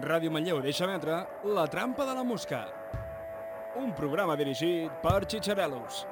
[0.00, 2.62] Ràdio Manlleu deixa emetre La trampa de la mosca.
[3.76, 6.06] Un programa dirigit per Xitxarelos.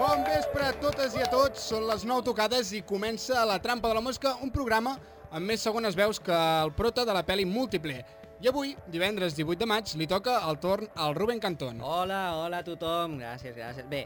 [0.00, 3.92] Bon vespre a totes i a tots, són les 9 tocades i comença La trampa
[3.92, 4.96] de la mosca, un programa
[5.30, 6.32] amb més segones veus que
[6.64, 8.23] el prota de la pel·li Múltiple.
[8.44, 11.78] I avui, divendres 18 de maig, li toca el torn al Ruben Cantón.
[11.80, 13.86] Hola, hola a tothom, gràcies, gràcies.
[13.88, 14.02] Bé,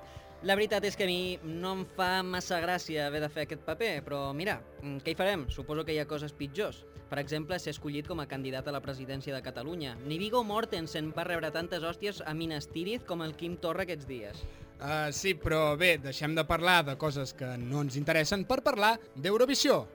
[0.46, 3.64] la veritat és que a mi no em fa massa gràcia haver de fer aquest
[3.66, 5.48] paper, però mira, mm, què hi farem?
[5.50, 6.84] Suposo que hi ha coses pitjors.
[7.10, 9.96] Per exemple, ser escollit com a candidat a la presidència de Catalunya.
[10.06, 14.06] Ni Viggo Mortensen va rebre tantes hòsties a Minas Tirith com el Quim Torra aquests
[14.06, 14.46] dies.
[14.78, 19.00] Uh, sí, però bé, deixem de parlar de coses que no ens interessen per parlar
[19.16, 19.88] d'Eurovisió.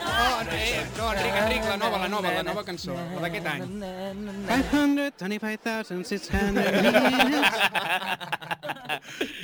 [0.00, 3.62] Oh, eh, no, Enric, Enric, la nova, la nova, la nova cançó, la d'aquest any.
[4.48, 6.88] 525,600 years.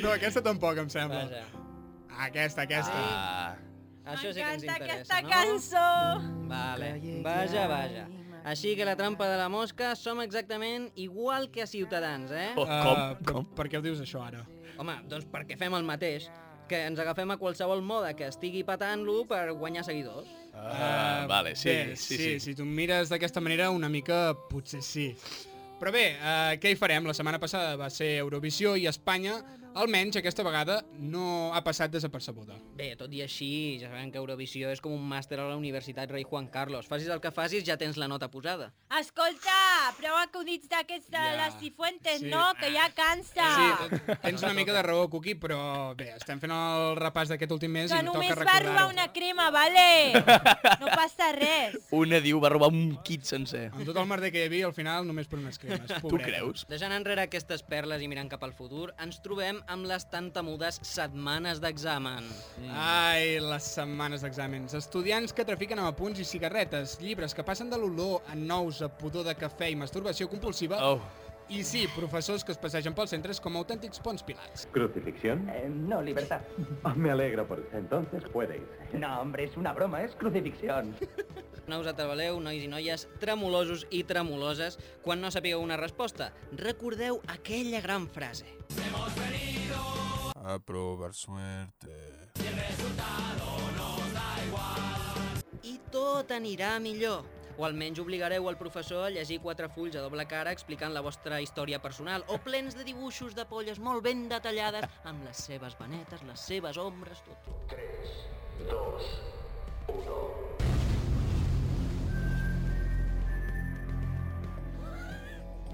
[0.03, 1.21] No, aquesta tampoc, em sembla.
[1.27, 1.45] Vaja.
[2.29, 2.95] Aquesta, aquesta.
[2.95, 3.55] Ah,
[4.15, 5.29] Això sí que ens M'encanta interessa, aquesta no?
[5.33, 5.89] cançó!
[6.51, 6.89] Vale,
[7.25, 8.05] vaja, vaja.
[8.45, 12.51] Així que la trampa de la mosca som exactament igual que a Ciutadans, eh?
[12.61, 13.17] Oh, Uh, com?
[13.33, 13.45] Com?
[13.57, 14.43] per què ho dius això ara?
[14.77, 16.29] Home, doncs perquè fem el mateix,
[16.69, 20.29] que ens agafem a qualsevol moda que estigui patant-lo per guanyar seguidors.
[20.57, 22.41] Ah, vale, sí, bé, sí, sí.
[22.41, 25.11] Si tu em mires d'aquesta manera, una mica potser sí.
[25.81, 27.07] Però bé, uh, què hi farem?
[27.07, 29.41] La setmana passada va ser Eurovisió i Espanya,
[29.75, 32.55] almenys aquesta vegada, no ha passat desapercebuda.
[32.79, 36.11] Bé, tot i així, ja sabem que Eurovisió és com un màster a la Universitat
[36.11, 36.87] Rei Juan Carlos.
[36.87, 38.73] Facis el que facis, ja tens la nota posada.
[39.01, 39.57] Escolta,
[39.99, 41.35] prou acudits d'aquests de Ja.
[41.41, 42.27] les Cifuentes, Sí.
[42.31, 42.55] no?
[42.59, 43.49] Que ja cansa.
[43.55, 47.71] Sí, tens una mica de raó, Cuqui, però bé, estem fent el repàs d'aquest últim
[47.73, 48.91] mes que i només toca va robar recordar-ho.
[48.91, 50.13] una crema, vale?
[50.81, 51.75] No passa res.
[52.05, 53.71] Una diu va robar un kit sencer.
[53.73, 55.87] Amb tot el merder que hi havia, al final, només per unes cremes.
[55.89, 56.25] Tu pobreta.
[56.31, 56.67] creus?
[56.69, 60.79] Deixant enrere aquestes perles i mirant cap al futur, ens trobem amb les tan temudes
[60.85, 62.27] setmanes d'examen.
[62.77, 64.77] Ai, les setmanes d'exàmens.
[64.79, 68.89] Estudiants que trafiquen amb apunts i cigarretes, llibres que passen de l'olor a nous a
[68.89, 71.01] pudor de cafè i masturbació compulsiva, Oh,
[71.49, 74.67] i sí, professors que es passegen pels centres com autèntics ponts pilats.
[74.73, 75.49] ¿Crucifixión?
[75.53, 76.41] Eh, no, libertad.
[76.83, 78.99] Ah, Me alegro por entonces puede irse.
[78.99, 80.95] No, hombre, es una broma, es crucifixión.
[81.69, 86.33] No us atabaleu, nois i noies, tremolosos i tremoloses, quan no sapigueu una resposta.
[86.53, 88.47] Recordeu aquella gran frase.
[90.45, 91.95] a probar suerte.
[95.63, 97.25] I tot anirà millor.
[97.57, 101.39] O almenys obligareu el professor a llegir quatre fulls a doble cara explicant la vostra
[101.41, 106.27] història personal o plens de dibuixos de polles molt ben detallades amb les seves vanetes,
[106.27, 107.41] les seves ombres, tot.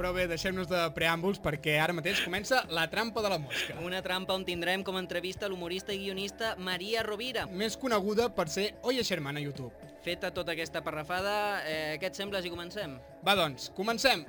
[0.00, 3.76] Però bé, deixem-nos de preàmbuls perquè ara mateix comença la trampa de la mosca.
[3.84, 7.44] Una trampa on tindrem com a entrevista l'humorista i guionista Maria Rovira.
[7.52, 9.92] Més coneguda per ser Oye Sherman a YouTube.
[10.00, 11.34] Feta tota aquesta parrafada,
[11.68, 12.96] eh, què et sembla si comencem?
[13.20, 14.24] Va doncs, comencem!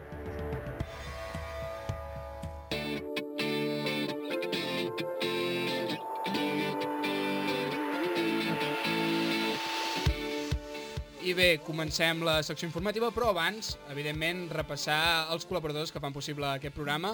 [11.22, 16.48] I bé, comencem la secció informativa, però abans, evidentment, repassar els col·laboradors que fan possible
[16.50, 17.12] aquest programa.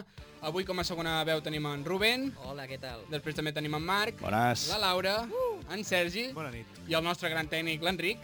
[0.47, 3.01] Avui, com a segona veu, tenim en Rubén, Hola, què tal?
[3.11, 4.67] després també tenim en Marc, bones.
[4.71, 5.15] la Laura,
[5.73, 6.65] en Sergi Bona nit.
[6.87, 8.21] i el nostre gran tècnic, l'Enric.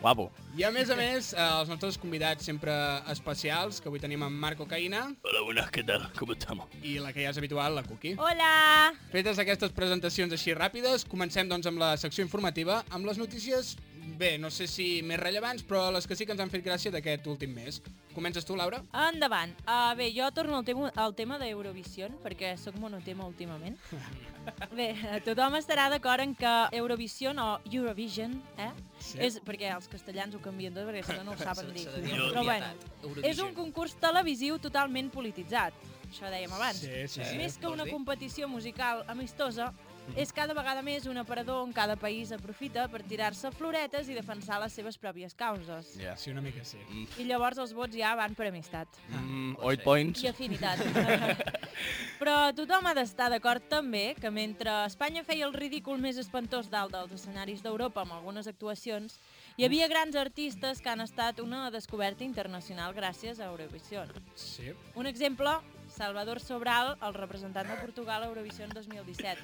[0.00, 0.30] Guapo.
[0.56, 2.72] I a més a més, eh, els nostres convidats sempre
[3.12, 6.08] especials, que avui tenim en Marco Caïna Hola, buenas, ¿qué tal?
[6.18, 6.68] ¿Cómo estamos?
[6.82, 8.14] i la que ja és habitual, la Cuqui.
[8.16, 8.94] Hola!
[9.12, 13.76] Fetes aquestes presentacions així ràpides, comencem doncs amb la secció informativa, amb les notícies,
[14.18, 16.92] bé, no sé si més rellevants, però les que sí que ens han fet gràcia
[16.94, 17.80] d'aquest últim mes.
[18.14, 18.80] Comences tu, Laura?
[19.06, 19.52] Endavant.
[19.66, 23.76] Uh, bé, jo torno al tema, al tema d'Eurovisió, perquè sóc monotema últimament.
[24.78, 24.92] Bé,
[25.26, 28.70] tothom estarà d'acord en que Eurovisió o Eurovision, eh?
[29.02, 29.18] Sí.
[29.26, 31.88] És perquè els castellans ho canvien tot perquè si no no ho saben dir.
[31.90, 32.70] Però bueno,
[33.02, 33.26] Eurovision.
[33.26, 35.74] és un concurs televisiu totalment polititzat.
[36.06, 36.78] Això dèiem abans.
[36.78, 37.36] Sí, sí, sí.
[37.40, 39.72] Més que una competició musical amistosa.
[40.14, 44.60] És cada vegada més un aparador on cada país aprofita per tirar-se floretes i defensar
[44.62, 45.94] les seves pròpies causes.
[46.00, 46.14] Ja.
[46.16, 46.78] Sí, una mica sí.
[47.18, 50.22] I llavors els vots ja van per amistat Mm, oit points.
[50.22, 50.78] i afinitat.
[52.20, 56.94] Però tothom ha d'estar d'acord també que mentre Espanya feia el ridícul més espantós dalt
[56.94, 59.18] dels escenaris d'Europa amb algunes actuacions,
[59.56, 64.04] hi havia grans artistes que han estat una descoberta internacional gràcies a Eurovisió.
[64.34, 64.72] Sí.
[64.94, 65.58] Un exemple,
[65.96, 69.40] Salvador Sobral, el representant de Portugal a Eurovisió 2017.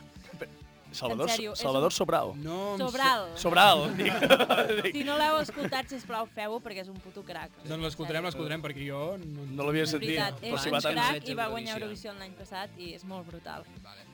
[0.92, 2.32] Salvador, En sèrio, Salvador un- Sobral.
[2.36, 3.22] No em so- Sobral.
[3.38, 4.12] Sobral, dic.
[4.92, 7.48] Si no l'heu escoltat, sisplau, feu-ho, perquè és un puto crac.
[7.64, 9.16] Doncs l'escoltarem, l'escoltarem, perquè jo...
[9.16, 10.10] No, No l'havia sentit.
[10.18, 10.98] veritat, és si un va tant...
[11.00, 13.64] crac i va guanyar Eurovisió l'any passat i és molt brutal.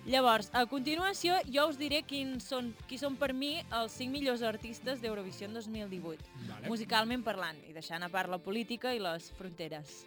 [0.07, 4.43] Llavors, a continuació, jo us diré quins són, qui són per mi els 5 millors
[4.47, 6.69] artistes d'Eurovisió en 2018, Vale.
[6.71, 10.05] musicalment parlant, i deixant a part la política i les fronteres.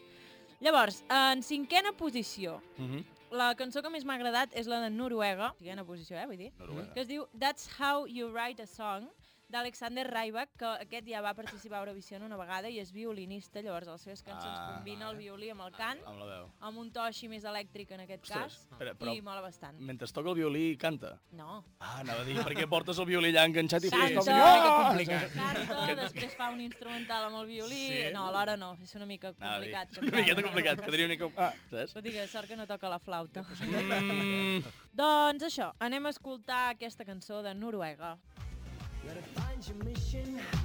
[0.61, 3.03] Llavors, en cinquena posició, Mhm.
[3.31, 6.51] la cançó que més m'ha agradat és la de Noruega, cinquena posició, eh, vull dir,
[6.59, 6.93] Noruega.
[6.93, 9.07] que es diu That's How You Write a Song,
[9.51, 13.87] d'Alexander Rybak, que aquest ja va participar a Eurovisió una vegada i és violinista, llavors
[13.87, 16.49] les seves cançons Ah, combina el violí amb el cant, Amb la veu.
[16.61, 19.77] amb un to així més elèctric en aquest Ostres, cas, espera, però- i mola bastant.
[19.79, 21.19] Mentre toca el violí, canta.
[21.31, 21.63] No.
[21.79, 23.95] Ah, anava a dir, perquè portes el violí allà enganxat i Sí.
[23.97, 24.25] fas com...
[24.25, 25.29] Canta.
[25.35, 27.81] Canta, després fa un instrumental amb el violí...
[27.87, 28.13] Sí.
[28.13, 29.97] No, alhora no, és una mica dir, complicat.
[30.01, 31.31] Una miqueta complicat, quedaria una mica...
[31.37, 31.93] Ah, saps?
[31.93, 33.43] Tot i que sort que no toca la flauta.
[33.61, 34.63] Mm,
[34.93, 38.17] doncs això, anem a escoltar aquesta cançó de Noruega.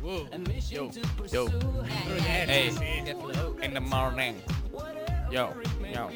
[0.05, 0.25] Uh,
[0.71, 0.91] yo,
[1.33, 1.49] yo,
[1.87, 2.69] Hey.
[3.63, 4.37] in the morning.
[5.31, 5.53] Yo,
[5.93, 6.11] yo.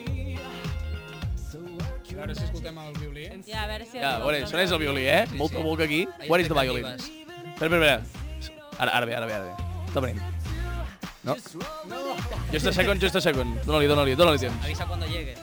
[2.10, 3.28] A veure si escoltem el violí.
[3.46, 3.98] Ja, a veure si...
[3.98, 5.26] Ja, a arriba veure, el sona és el violí, eh?
[5.38, 6.06] Molta boca aquí.
[6.28, 6.84] Where is the violin?
[6.84, 8.58] Espera, espera, espera.
[8.78, 9.54] Ara, ara ve, ara ve, ara ve.
[9.88, 10.20] Està venint.
[11.24, 11.36] No?
[12.52, 13.56] Just a second, just a second.
[13.64, 14.64] Dóna-li, dóna-li, dóna-li temps.
[14.64, 15.36] Avisa cuando llegue.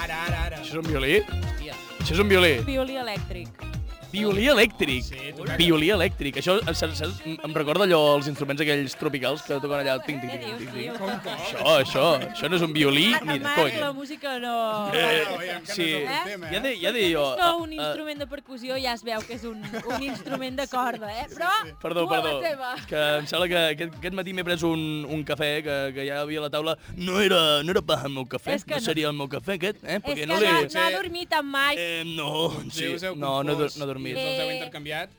[0.00, 0.56] Ara, ara, ara.
[0.62, 1.20] Això és un violí?
[1.26, 1.74] Hòstia.
[1.98, 2.54] Això és un violí.
[2.68, 3.79] Violí elèctric.
[4.12, 5.04] Violí elèctric.
[5.06, 5.32] Sí.
[5.58, 6.38] Violí elèctric.
[6.42, 9.98] Això em recorda allò, els instruments aquells tropicals que toquen allà.
[10.06, 10.70] Ting, ting.
[10.74, 10.94] tio?
[10.98, 11.34] Com, com?
[11.36, 13.80] Això, això, això no és un violí ni de conya.
[13.86, 14.54] la música no...
[14.94, 15.88] Eh, No, que sí.
[15.92, 16.38] no és Eh?
[16.52, 16.78] Ja de, eh?
[16.80, 17.24] ja de jo...
[17.34, 20.56] És que un eh, instrument de percussió ja es veu que és un, un instrument
[20.58, 21.26] de corda, eh?
[21.32, 22.40] Però Perdó, perdó.
[22.88, 26.20] Que em sembla que aquest, aquest matí m'he pres un, un cafè que, que ja
[26.24, 26.76] havia a la taula.
[26.96, 28.86] No era, no era pas el meu cafè, És que no no.
[28.88, 29.98] seria el meu cafè aquest, eh?
[30.00, 31.76] És Perquè que no no, no ha dormit en mai.
[31.78, 32.32] Eh, no,
[32.72, 34.16] sí, no, no, no he dormit.
[34.16, 34.56] Us els heu Eh.
[34.58, 35.10] intercanviat.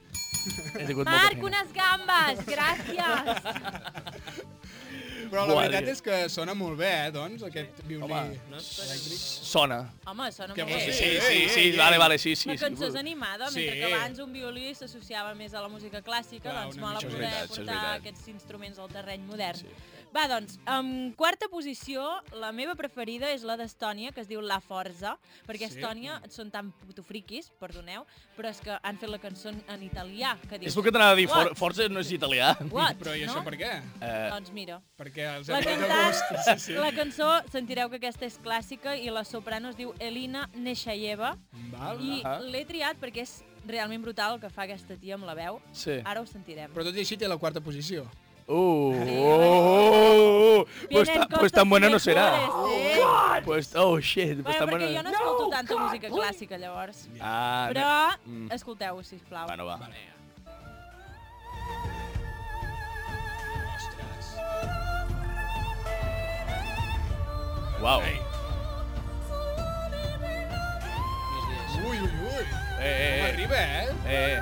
[0.80, 4.01] He tingut Marc, unes gambes, gràcies.
[5.31, 8.04] Però la veritat és que sona molt bé, eh, doncs, aquest violí.
[8.04, 9.22] Home, elèctric.
[9.48, 9.78] Sona.
[10.12, 10.92] Home, sona Que molt bé.
[10.92, 12.50] Sí, sí, sí, ei, vale, vale, sí, sí.
[12.50, 12.57] Sí.
[12.57, 13.62] cançó és animada, Sí.
[13.62, 17.00] mentre que abans un violí s'associava més a la música clàssica, Clar, doncs una mola
[17.00, 19.62] poder portar aquests instruments al terreny modern.
[20.12, 22.04] Va, doncs, en quarta posició,
[22.36, 25.13] la meva preferida és la d'Estònia, que es diu La Forza,
[25.48, 25.78] perquè Sí.
[25.80, 28.04] Estònia són tan puto friquis, perdoneu,
[28.36, 30.72] però és que han fet la cançó en- italià, que dius...
[30.74, 31.58] És el que t'anava a dir, For, What?
[31.58, 32.58] Forza no és italià.
[32.72, 32.98] What?
[33.00, 33.44] Però i això no?
[33.46, 33.72] per què?
[34.02, 36.60] Eh, Doncs mira, Perquè els la hem de cantant, gust.
[36.60, 36.74] Sí, sí.
[36.74, 41.38] la cançó, sentireu que aquesta és clàssica i la soprano es diu Elina Neshayeva
[41.72, 42.02] Val.
[42.04, 42.19] i
[42.52, 45.62] l'he triat perquè és realment brutal el que fa aquesta tia amb la veu.
[45.72, 46.02] sí.
[46.04, 46.72] Ara ho sentirem.
[46.74, 48.04] Però tot i així té la quarta posició.
[48.51, 50.65] Uh, oh, oh, oh.
[50.92, 52.31] Pues, Vienen ta, pues tan buena no será.
[52.31, 53.42] mejores, eh?
[53.45, 54.98] Pues, oh, shit, pues Bueno, tan perquè buena...
[54.98, 57.07] jo no escolto tanta música clàssica, llavors.
[57.21, 58.51] Ah, Però Mm.
[58.51, 59.48] escolteu-ho, sisplau.
[59.48, 59.80] Bueno, va.
[67.81, 68.01] Uau.
[71.88, 72.45] Ui, ui, ui.
[72.80, 73.31] Eh, eh, eh.
[73.33, 73.89] arriba, eh?
[74.06, 74.42] Eh, eh.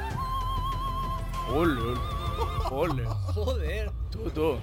[1.54, 1.98] Ole,
[2.72, 3.06] ole.
[3.36, 3.92] Joder.
[4.12, 4.58] Tu, tu.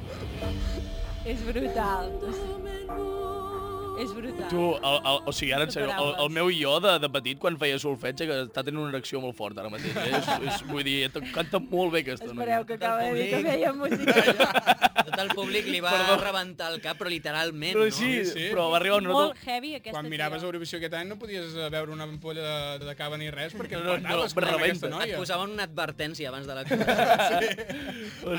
[3.97, 4.49] És brutal.
[4.51, 7.39] Tu, el, el, o sigui, ara en sèrio, el, el meu jo de, de petit,
[7.41, 9.95] quan feia solfetge, que està tenint una erecció molt forta ara mateix.
[9.97, 10.11] Eh?
[10.19, 10.99] És, és, vull dir,
[11.33, 14.15] canta molt bé aquesta Espereu que acaba de dir que feia música.
[15.07, 16.17] Tot el públic li va Perdó.
[16.21, 17.95] rebentar el cap, però literalment, Però no?
[17.95, 18.47] sí, Sí, sí.
[18.51, 19.47] però va arribar un Molt noto...
[19.47, 20.49] heavy, aquesta Quan miraves tia.
[20.49, 22.43] Eurovisió aquest any no podies eh, veure una ampolla
[22.79, 25.17] de, de cava ni res perquè No, no, no, aquesta Et noia.
[25.21, 26.65] posaven una advertència abans de la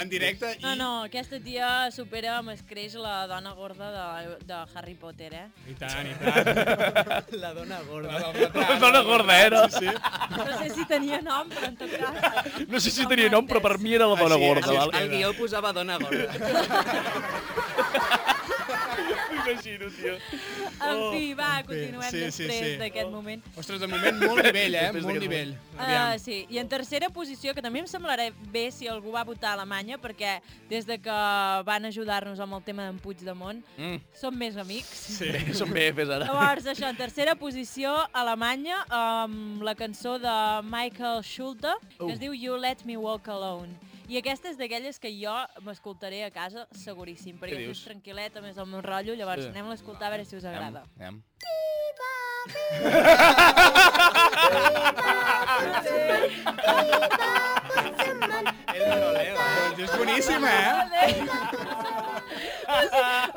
[0.01, 0.61] En directe i...
[0.63, 5.46] No, no, aquesta tia supera amb escreix la dona gorda de, de Harry Potter, eh?
[5.67, 7.31] I tant, i tant.
[7.41, 8.11] La dona gorda.
[8.13, 9.59] La retrat, La dona gorda, retrat, era.
[9.69, 9.89] Sí, sí.
[10.37, 12.13] No sé si tenia nom, però en tot cas...
[12.67, 14.89] No sé si tenia nom, però per mi era la dona Així, gorda, així val?
[15.01, 16.27] El guió posava dona gorda.
[19.47, 20.13] M'imagino, tio.
[20.83, 22.73] En fi, va, continuem Oh, sí, sí, després sí.
[22.81, 23.43] d'aquest moment.
[23.57, 24.83] Ostres, de moment molt nivell, eh?
[24.91, 25.53] Després Molt nivell.
[25.77, 29.51] Uh, sí, i en tercera posició, que també em semblarà bé si algú va votar
[29.51, 30.37] a Alemanya, perquè
[30.69, 31.17] des de que
[31.67, 33.99] van ajudar-nos amb el tema d'en Puigdemont, Mm.
[34.13, 34.87] som més amics.
[35.17, 35.31] Sí.
[35.31, 36.25] Bé, som bé, fes ara.
[36.25, 42.19] Llavors, això, en tercera posició, Alemanya, amb la cançó de Michael Schulte, que es Uh.
[42.19, 43.73] diu You Let Me Walk Alone.
[44.07, 45.33] I aquesta és d'aquelles que jo
[45.65, 49.49] m'escoltaré a casa, seguríssim, perquè és tranquil·leta, més el meu rotllo, llavors Sí.
[49.51, 50.85] anem a escoltar a veure si us agrada.
[50.99, 51.21] Anem.
[58.47, 61.13] Doncs és boníssima, eh?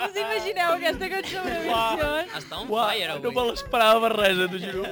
[0.06, 2.08] Us imagineu aquesta cançó Eurovisió?
[2.40, 3.34] Està on Uau, fire no avui.
[3.36, 4.82] me l'esperava per res, eh, t'ho juro.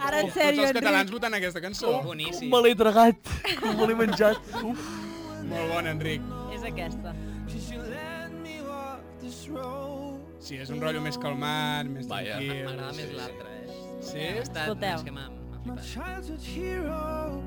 [0.00, 1.12] Ara, en Tots sèrio, els catalans Enric.
[1.18, 2.02] votant aquesta cançó.
[2.02, 2.50] Boníssim.
[2.50, 3.16] Me l'he tragat,
[3.60, 4.38] com me l'he menjat.
[4.64, 4.86] Uf.
[5.50, 6.22] Molt bon, Enric.
[6.54, 7.14] És aquesta.
[10.40, 12.38] Sí, és un rotllo més calmat, més Vaja.
[12.38, 12.64] tranquil.
[12.64, 13.48] M'agrada més sí, l'altre.
[13.60, 13.76] eh?
[14.00, 14.18] Sí?
[14.18, 14.96] Ha estat, Escolteu.
[14.96, 15.84] és que m'ha flipat.
[15.84, 17.42] childhood hero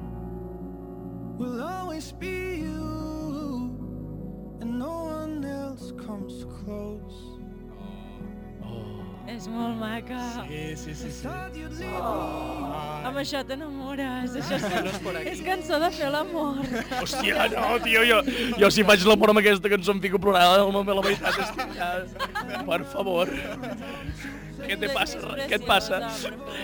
[1.40, 3.74] will always be you,
[4.62, 7.33] and no one else comes close.
[9.30, 10.20] És molt maca.
[10.50, 11.10] Sí, sí, sí.
[11.22, 11.28] sí.
[11.96, 14.36] Ah, Amb això t'enamores.
[14.42, 16.60] Això és, és cançó de fer l'amor.
[17.00, 18.20] Hòstia, no, tio, jo,
[18.60, 21.40] jo si faig l'amor amb aquesta cançó em fico a plorar a la la meitat.
[21.46, 21.92] Estic ja...
[22.68, 23.32] Per favor.
[24.64, 25.20] Què te passa?
[25.38, 26.02] És Què et passa?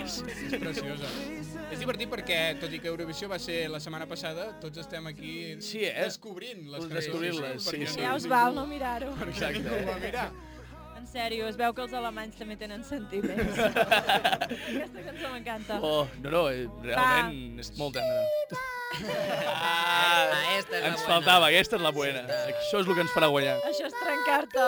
[0.04, 0.20] és
[0.60, 1.08] preciosa.
[1.70, 5.56] És divertit perquè, tot i que Eurovisió va ser la setmana passada, tots estem aquí
[5.62, 5.94] Sí, eh?
[6.02, 6.96] descobrint les cançons.
[6.98, 8.00] Descobrir-les, sí, perquè sí.
[8.02, 9.12] Ja us val no mirar-ho.
[9.14, 10.28] Ningú ho va mirar.
[11.10, 13.58] Sèrio, es veu que els alemanys també tenen sentiments.
[13.66, 15.80] Aquesta cançó m'encanta.
[15.82, 18.20] Oh, no, no, eh, realment és molt tendre.
[18.90, 21.06] Ah, esta és la Ens buena.
[21.06, 22.22] faltava, aquesta és la buena.
[22.50, 23.56] Això és el que ens farà guanyar.
[23.68, 24.64] Això és trencar-te.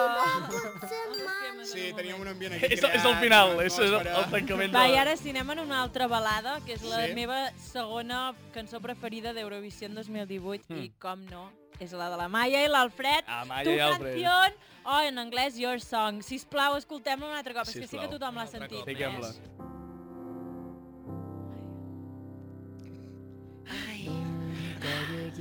[1.73, 4.87] Sí, teníem un ambient aquí És, és el final, no és el, el tancament Va,
[4.91, 7.15] i ara si anem en una altra balada, que és la Sí?
[7.19, 10.83] meva segona cançó preferida d'Eurovisió en 2018, Hmm.
[10.83, 11.51] i com no,
[11.81, 13.25] és la de la Maia i l'Alfred.
[13.27, 14.15] Amaya Tu i Alfred.
[14.23, 14.53] canción,
[14.85, 16.23] o en anglès Your Song.
[16.23, 18.09] Sisplau, escoltem-la un altre cop, és que sí Sisplau.
[18.09, 18.85] que tothom l'ha sentit.
[18.85, 19.33] Fiquem-la.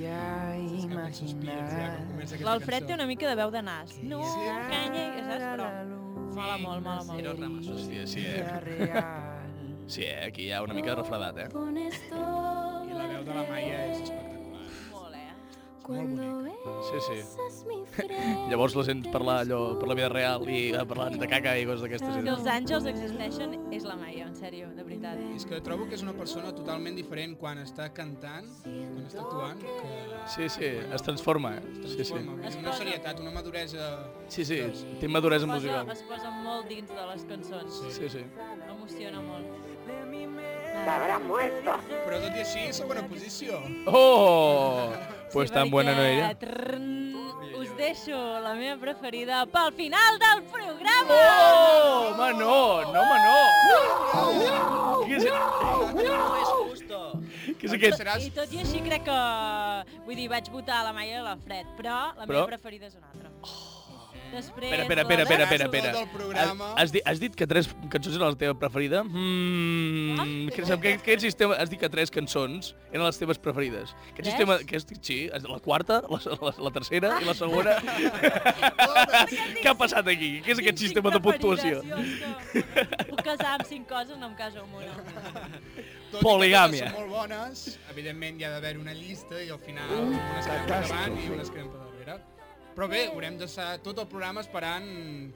[0.02, 0.52] Ja
[1.12, 3.98] aquesta L'Alfred té una mica de veu de nas.
[4.04, 4.22] No,
[4.72, 5.46] canya, saps?
[5.52, 5.68] Però
[6.32, 7.20] mola molt, mola molt.
[7.20, 7.70] Cero ramas.
[7.76, 9.04] Hòstia, sí, eh?
[9.92, 10.26] Sí, eh?
[10.28, 11.50] Aquí hi ha una mica de refredat, eh?
[11.52, 14.31] I la veu de la Maia és espectacular.
[15.90, 16.58] Molt, bonic.
[16.88, 17.18] Sí, sí.
[18.52, 21.66] Llavors la sents parlar allò per la vida real i eh, parlant de caca i
[21.68, 22.14] coses d'aquestes.
[22.16, 25.20] Si i- els àngels existeixen, és la Maia, en sèrio, de veritat.
[25.36, 29.60] És que trobo que és una persona totalment diferent quan està cantant, quan està actuant,
[29.60, 29.90] que
[30.36, 31.62] Sí, sí, es transforma, eh?
[31.74, 31.96] Sí, sí.
[31.96, 32.36] transforma.
[32.38, 33.88] Vull dir, Una serietat, una maduresa...
[34.30, 34.62] Sí, sí,
[35.02, 35.90] té maduresa Es posa, musical.
[35.92, 37.82] es posa molt dins de les cançons.
[37.90, 38.24] Sí, sí.
[38.70, 39.48] Emociona molt.
[40.82, 43.60] Però tot i així, segona posició.
[43.88, 44.94] Oh!
[45.34, 46.36] Pues Sí, tan buena no ella.
[46.38, 47.00] trrrn,
[47.62, 51.14] Us deixo la meva preferida pel final del programa!
[51.14, 52.14] Oh!
[52.18, 52.82] Home, no!
[52.92, 53.38] No, home, no!
[55.06, 57.02] Què és, No és justo.
[57.60, 58.00] què és aquest?
[58.02, 58.26] Seràs...
[58.26, 59.20] I tot i així crec que...
[60.08, 62.34] Vull dir, vaig votar la Maia i l'Alfred, però la Però?
[62.42, 63.30] meva preferida és una altra.
[64.32, 66.42] Després, Espera, espera, espera, espera, espera, espera.
[66.42, 69.02] Has, has, dit, has dit que tres cançons eren la teva preferida?
[69.04, 73.92] Mm, que, que, que, sistema, has dit que tres cançons eren les teves preferides.
[74.14, 74.32] Aquest Tres?
[74.32, 77.76] sistema, aquest, sí, la quarta, la, la, la tercera i la segona.
[79.62, 80.32] Què ha passat aquí?
[80.46, 81.84] Què és aquest sistema de puntuació?
[81.84, 84.96] que Puc casar amb cinc coses, no em caso amb una.
[86.12, 86.90] Que Poligàmia.
[86.90, 90.82] Són molt bones, evidentment hi ha d'haver una llista i al final unes quedem per
[90.88, 91.91] davant i unes quedem per darrere.
[92.72, 94.86] Però bé, haurem d'estar tot el programa esperant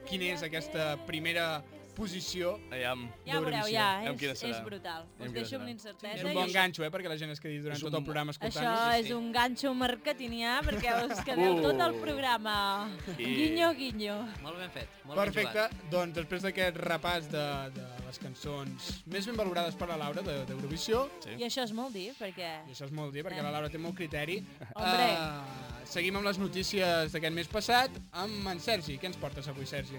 [0.08, 1.60] quina és aquesta primera
[1.96, 2.56] posició.
[2.72, 3.06] Aviam.
[3.26, 5.06] Ja ho veureu, ja, és, és brutal.
[5.20, 6.14] Us deixo amb l'incertesa.
[6.18, 8.04] És un bon ganxo, eh, perquè la gent es quedi durant És tot un- el
[8.06, 9.06] programa Això escoltant-nos.
[9.06, 11.62] és un ganxo marketingià perquè us quedeu Uh.
[11.62, 12.90] tot el programa.
[13.18, 14.18] I- Guinyo, guinyo.
[14.44, 14.90] Molt ben fet.
[15.06, 15.90] Molt ben Perfecte, jugat.
[15.92, 20.46] doncs després d'aquest repàs de, de les cançons més ben valorades per la Laura de-
[20.46, 21.30] d'Eurovisió, Sí.
[21.40, 22.68] I això és molt dir, perquè...
[22.68, 24.44] i això és molt dir perquè la Laura té molt criteri,
[24.76, 25.08] Hombre.
[25.14, 28.98] eh, seguim amb les notícies d'aquest mes passat amb en Sergi.
[28.98, 29.98] Què ens portes avui, Sergi?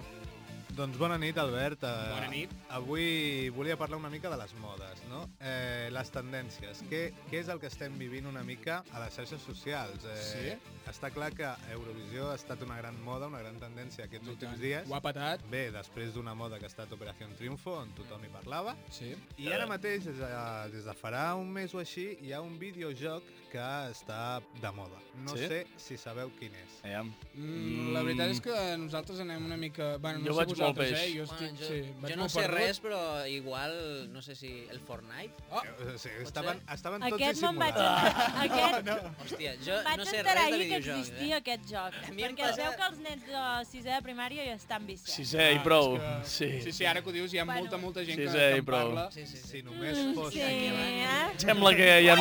[0.76, 1.82] Doncs bona nit, Albert.
[1.88, 2.50] Eh, Bona nit.
[2.76, 5.22] Avui volia parlar una mica de les modes, no?
[5.40, 6.82] Eh, les tendències.
[6.90, 10.04] Què, què és el que estem vivint una mica a les xarxes socials?
[10.04, 14.60] Eh, Està clar que Eurovisió ha estat una gran moda, una gran tendència aquests últims
[14.62, 14.84] dies.
[14.86, 15.40] Ho ha patat.
[15.50, 18.76] Bé, després d'una moda que ha estat Operació Triunfo, on tothom hi parlava.
[18.94, 19.08] Sí.
[19.42, 20.28] I ara mateix, des de,
[20.76, 25.00] des de farà un mes o així, hi ha un videojoc que està de moda.
[25.24, 25.48] No Sí?
[25.48, 26.78] sé si sabeu quin és.
[26.84, 27.10] Aviam.
[27.34, 29.96] Mm, la veritat és que nosaltres anem una mica...
[29.98, 30.92] Bueno, no Jo sé vaig molt peix.
[30.92, 31.06] eh?
[31.16, 32.56] Jo, Bueno, estic, jo, sí, jo no sé perdut.
[32.58, 33.74] res, però igual,
[34.12, 35.32] no sé si el Fortnite.
[35.50, 35.62] Oh,
[35.94, 37.74] O sigui, estaven, estaven tots Aquest me'n vaig...
[37.74, 38.34] dissimulats.
[38.46, 38.90] Aquest...
[39.26, 41.40] Hòstia, jo Vaig no sé res de ahir que videojocs, existia eh?
[41.40, 44.86] aquest joc, perquè es passa- veu que els nens de sisè de primària hi estan
[44.86, 45.16] viciats.
[45.16, 45.96] Sisè i ah, prou.
[46.24, 46.50] Sí.
[46.50, 47.60] que- sí, sí, ara que ho dius hi ha Bueno.
[47.60, 49.08] molta, molta gent Sí, que, sí, que en parla.
[49.12, 49.48] Sí, sí, sí.
[49.48, 50.32] Si només fos...
[50.32, 51.32] Sí, eh?
[51.38, 52.16] Sembla que hi ha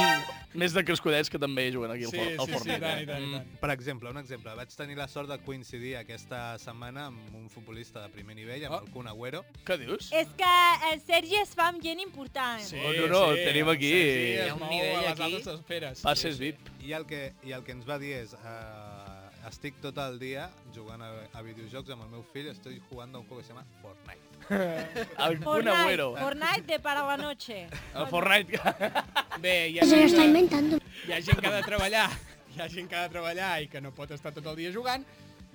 [0.56, 2.80] més de crescudets que també juguen aquí al, Sí, for- al sí, sí, Fortnite.
[2.80, 3.06] tant, i eh?
[3.08, 3.34] tant, i Mm.
[3.38, 3.60] tant.
[3.60, 4.56] Per exemple, un exemple.
[4.56, 8.76] Vaig tenir la sort de coincidir aquesta setmana amb un futbolista de primer nivell, amb
[8.76, 8.84] Oh.
[8.86, 9.44] el Kun Agüero.
[9.66, 10.12] Què dius?
[10.12, 10.54] És que
[10.94, 12.62] el Sergi es fa amb gent important.
[12.62, 15.22] Sí, Oh, no, no, tenim el aquí- Sergi Hi ha un nivell aquí.
[15.24, 16.02] altes esferes.
[16.02, 16.58] Passes VIP.
[16.82, 18.34] I el que, i el que ens va dir és...
[18.34, 23.14] Uh, estic tot el dia jugant a, a videojocs amb el meu fill, estic jugant
[23.14, 24.25] a un juego que se llama Fortnite.
[24.50, 26.16] El Kun Fortnite, Agüero.
[26.18, 27.68] Fortnite de para la noche.
[27.96, 28.60] El Fortnite.
[29.42, 30.78] Bé, hi ha, Se lo está gent, inventando.
[31.08, 32.10] hi ha gent que ha de treballar,
[32.56, 34.72] hi ha gent que ha de treballar i que no pot estar tot el dia
[34.74, 35.06] jugant,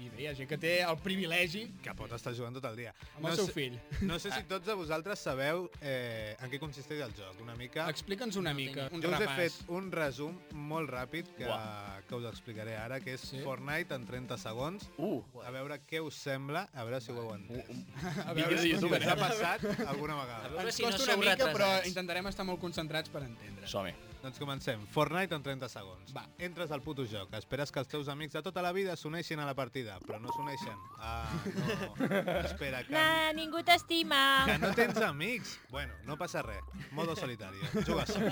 [0.01, 2.77] i bé, hi ha gent que té el privilegi Que pot estar jugant tot el
[2.77, 2.95] dia.
[3.17, 3.79] amb el seu sé, fill.
[4.09, 7.87] No sé si tots de vosaltres sabeu eh, en què consisteix el joc, una mica.
[7.93, 9.37] Explica'ns una mica, un Jo us he repàs.
[9.37, 12.01] fet un resum molt ràpid que, Uah.
[12.09, 13.41] que us explicaré ara, que és Sí?
[13.45, 14.89] Fortnite en 30 segons.
[14.99, 17.67] Uh, A veure què us sembla, a veure si ho heu entès.
[18.27, 18.97] A vídeo de si YouTube.
[18.97, 20.49] ens Us ha passat alguna vegada?
[20.49, 21.89] veure Ens si no costa sou una mica, però retrasats.
[21.89, 23.67] intentarem estar molt concentrats per entendre.
[23.69, 23.93] som-hi.
[24.21, 24.83] Doncs comencem.
[24.93, 26.11] Fortnite en 30 segons.
[26.13, 26.27] Va.
[26.45, 29.47] Entres al puto joc, esperes que els teus amics de tota la vida s'uneixin a
[29.49, 30.77] la partida, però no s'uneixen.
[30.99, 31.25] Ah,
[31.57, 32.11] no.
[32.45, 34.21] Espera, que, Na, ningú t'estima.
[34.45, 35.57] que no tens amics.
[35.71, 36.61] Bueno, no passa res.
[36.93, 37.57] Modo solitari.
[37.87, 38.29] Jugues sol.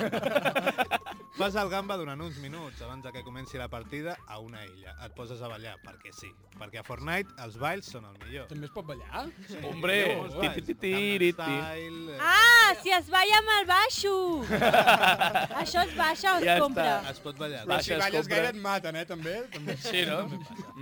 [1.36, 4.94] Fas el gamba durant uns minuts abans de que comenci la partida a una illa.
[5.04, 6.32] Et poses a ballar, perquè sí.
[6.58, 8.48] Perquè a Fortnite els balls són el millor.
[8.50, 9.26] També es pot ballar?
[9.68, 9.98] Hombre,
[11.32, 14.14] Style, eh, Ah, si es balla amb el baixo.
[15.62, 16.62] Això es baixa o es Ja està.
[16.64, 16.88] compra?
[17.10, 17.62] Es pot ballar.
[17.68, 18.34] Però si balles compra.
[18.34, 19.36] gaire et maten, eh, també.
[19.52, 19.76] també.
[19.76, 20.26] Sí, no?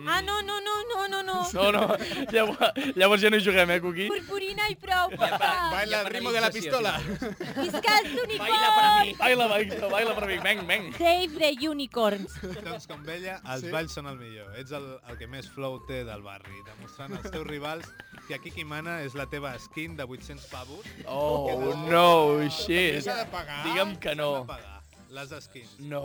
[0.07, 1.37] Ah, no, no, no, no, no, no.
[1.53, 1.97] No, no,
[2.31, 4.07] llavors, llavors ja no hi juguem, eh, Cuqui?
[4.13, 5.71] Purpurina i prou, papa.
[5.73, 6.93] Baila al ritmo de la pistola.
[7.01, 9.07] Visca el Baila para unicorn.
[9.07, 9.15] mí.
[9.19, 10.97] Baila, baila, baila per mi, venc, venc.
[10.99, 12.37] Save the unicorns.
[12.65, 13.71] Doncs com veia, els Sí?
[13.73, 14.49] balls són el millor.
[14.61, 17.87] Ets el, el que més flow té del barri, demostrant als teus rivals
[18.29, 20.85] que aquí qui mana és la teva skin de 800 pavos.
[21.07, 23.03] Oh, no, shit.
[23.05, 23.63] S'ha de pagar?
[23.69, 24.33] Digue'm que no.
[24.41, 24.73] de pagar.
[25.17, 25.77] Les skins.
[25.79, 26.01] No.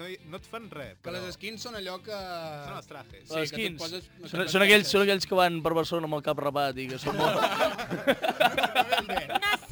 [0.00, 2.10] No, no et fan res, Que però les skins són allò que...
[2.16, 3.26] són els trajes.
[3.28, 3.78] Sí, Les que skins.
[3.78, 6.38] poses- no sé, Són, són, aquells, són aquells que van per Barcelona amb el cap
[6.40, 7.36] rapat i que són molt...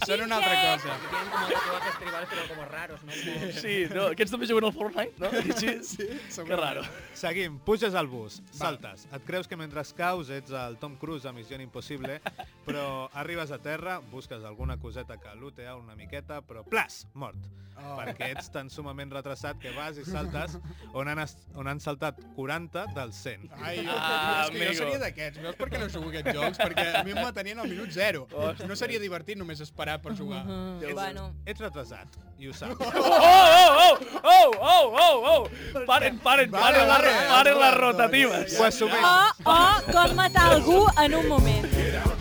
[0.08, 0.96] Són una altra cosa.
[1.08, 3.12] Tienen como tatuajes tribales, pero como raros, ¿no?
[3.12, 4.06] Como- Sí, no?
[4.14, 5.30] Aquests també juguen al Fortnite, no?
[5.60, 6.08] Sí, sí.
[6.44, 6.82] Que raro.
[7.14, 9.06] Seguim, puges al bus, saltes.
[9.12, 12.20] Et creus que mentre caus ets el Tom Cruise a Missió Impossible,
[12.66, 17.36] però arribes a terra, busques alguna coseta que lootea una miqueta, però plas, mort.
[17.78, 17.94] Oh.
[17.94, 20.56] Perquè ets tan sumament retrasat que vas i saltes
[20.98, 21.20] on han,
[21.54, 23.44] on han saltat 40 dels 100.
[23.62, 24.78] Ai, jo, Ah, és que jo amigo.
[24.80, 25.38] seria d'aquests.
[25.44, 26.58] Veus per què no jugo aquests jocs?
[26.58, 28.24] Perquè a mi em matarien al minut zero.
[28.66, 30.42] No seria divertit només esperar per jugar.
[30.46, 31.28] Mm, bueno.
[31.46, 32.78] Ets retrasat, i ho saps.
[32.98, 33.38] Oh,
[33.78, 35.42] oh, oh, oh, oh, oh!
[35.86, 38.58] Paren, paren, Vale, paren, vale, la, paren les rotatives.
[38.58, 39.04] Ho assumeix.
[39.04, 39.58] O, o
[39.92, 41.66] com matar algú en un moment.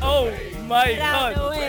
[0.02, 0.28] Oh,
[0.68, 1.38] my God.
[1.46, 1.67] away.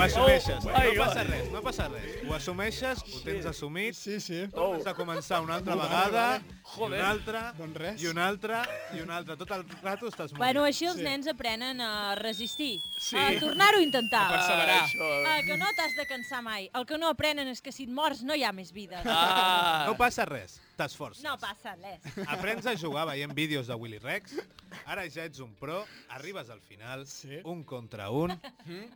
[0.00, 0.64] Ho assumeixes.
[0.64, 2.12] Oh, my no passa res, no passa res.
[2.24, 4.46] Ho assumeixes, ho tens assumit, Sí, sí.
[4.54, 6.44] tornes a començar una altra vegada, vale.
[6.48, 7.00] i Joder.
[7.00, 8.02] una altra, Doncs res.
[8.02, 8.62] i una altra,
[8.96, 9.36] i una altra.
[9.36, 10.38] Tot el rato estàs morint.
[10.38, 11.02] Bueno, així els Sí.
[11.02, 13.14] nens aprenen a resistir, Sí.
[13.16, 14.24] a tornar-ho a intentar.
[14.32, 14.84] A perseverar.
[15.28, 16.70] Ah, que no t'has de cansar mai.
[16.72, 19.02] El que no aprenen és que si et mors no hi ha més vida.
[19.04, 19.84] Ah.
[19.86, 21.22] No passa res, t'esforces.
[21.26, 22.08] No passa res.
[22.32, 24.38] Aprens a jugar veient vídeos de Willy Rex,
[24.86, 25.82] ara ja ets un pro,
[26.16, 27.40] arribes al final, Sí.
[27.44, 28.32] un contra un,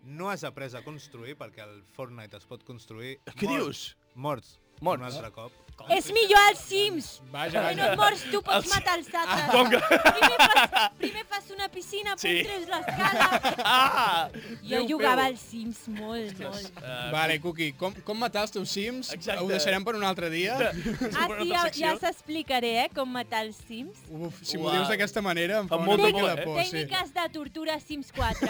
[0.02, 3.18] no has après a construir, perquè el Fortnite es pot construir...
[3.28, 3.84] Què morts, dius?
[4.14, 4.56] Morts.
[4.80, 5.02] Morts.
[5.04, 5.63] Un altre cop.
[5.94, 7.20] És millor als Sims.
[7.30, 7.92] Vaja, Que no vaja.
[7.92, 9.50] et mors tu, pots Els- matar els altres.
[9.52, 9.80] Com que...
[10.14, 12.28] Primer fas, primer fas una piscina, Sí.
[12.38, 12.44] sí.
[12.46, 13.40] tres l'escala.
[13.64, 14.28] Ah!
[14.62, 15.32] Jo Déu jugava meu.
[15.32, 16.70] als Sims molt, molt.
[16.78, 19.10] Uh, Vale, Cuqui, com, com matar els teus sims?
[19.12, 19.42] Exacte.
[19.44, 20.54] Ho deixarem per un altre dia?
[20.56, 23.98] Ah, sí, ja, ja s'explicaré, eh, com matar els Sims.
[24.08, 26.44] Uf, si m'ho dius d'aquesta manera em fa, una mica por, de eh?
[26.46, 26.70] por, sí.
[26.86, 28.48] Tècniques de tortura Sims 4.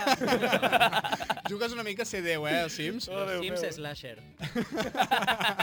[1.50, 3.08] Jugues una mica a ser Déu, eh, els Sims?
[3.08, 3.74] Oh, Déu Sims.
[3.80, 4.18] Slasher.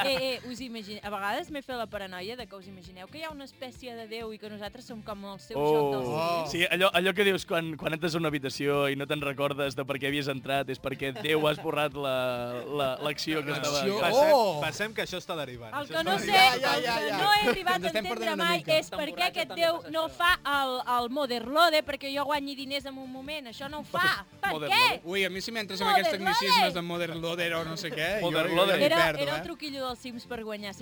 [0.03, 0.99] eh, eh, us imagine...
[1.03, 3.93] A vegades m'he fet la paranoia de que us imagineu que hi ha una espècie
[3.95, 6.45] de Déu i que nosaltres som com el seu joc dels Oh.
[6.51, 9.75] Sí, allò, allò que dius quan, quan entres a una habitació i no te'n recordes
[9.75, 13.83] de per què havies entrat és perquè Déu ha esborrat la- la- l'acció que estava...
[13.83, 13.99] L'acció.
[14.01, 14.59] Passem, Oh!
[14.61, 15.73] passem que això està derivant.
[15.75, 16.31] El que no sé.
[16.31, 17.17] Ja, ja, el ja, que ja.
[17.21, 18.77] no he arribat a entendre mai mica.
[18.79, 22.97] és per què aquest Déu no fa el, el Motherlode perquè jo guanyi diners en
[22.97, 23.47] un moment.
[23.51, 24.25] Això no ho fa.
[24.41, 24.59] Per què?
[24.61, 25.01] Lode.
[25.05, 27.89] Ui, a mi si m'entres amb Mother aquests tecnicismes de Modern Loader o no sé
[27.91, 29.43] què, jo, jo, Era, era el eh?
[29.43, 30.73] truquillo dels Sims per guanyar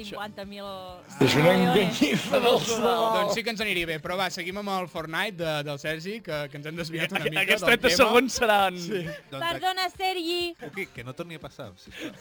[0.60, 2.84] 50.000 És una enganyifa del sol.
[3.16, 6.20] Doncs sí que ens aniria bé, però va, seguim amb el Fortnite de, del Sergi,
[6.26, 7.98] que, que ens hem desviat una mica Aquests del 30 tema.
[8.04, 8.78] segons seran...
[8.80, 9.02] Sí.
[9.32, 10.40] Doncs, Perdona, Sergi.
[10.62, 11.70] Cuqui, que no torni a passar.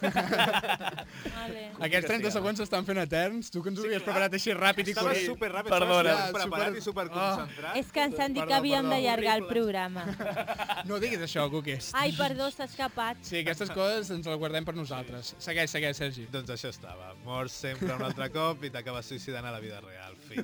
[0.08, 1.62] Vale.
[1.88, 4.94] Aquests 30 segons s'estan fent eterns, tu que ens ho havies preparat així ràpid i
[4.94, 5.28] Estava corrent.
[5.32, 6.14] superràpid, Perdona.
[6.14, 7.76] estava superpreparat Super- i superconcentrat.
[7.82, 10.06] És que ens han dit que havíem d'allargar el programa.
[10.88, 11.74] No diguis això, Cuqui.
[11.98, 13.18] Ai, perdó, s'ha escapat.
[13.26, 15.34] Sí, aquestes coses ens les guardem per nosaltres.
[15.42, 16.26] Segueix, segueix, Sergi.
[16.32, 17.10] Doncs això estava.
[17.26, 20.14] Mors sempre un cop i t'acabes suïcidant a la vida real.
[20.28, 20.42] Fi.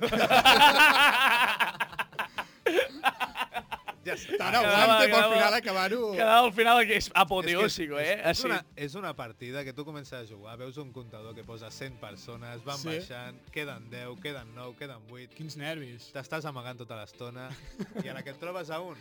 [4.05, 4.37] Ja està.
[4.37, 5.99] Tant aguanta pel final acabar-ho...
[6.13, 8.11] Quedava al final que és apoteòsico, eh?
[8.19, 8.43] És, Així.
[8.51, 11.97] una, és una partida que tu comences a jugar, veus un comptador que posa 100
[12.03, 12.91] persones, van Sí.
[12.91, 16.11] baixant, queden 10, queden 9, queden 8, Quins nervis.
[16.13, 17.47] t'estàs amagant tota l'estona
[18.05, 18.93] i a la que et trobes a un,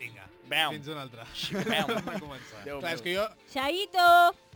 [0.00, 0.74] vinga, Bam.
[0.74, 1.22] fins un altre.
[1.70, 1.94] Bam.
[2.26, 2.64] Començar.
[2.66, 4.08] Déu Clar, és que jo Chaito!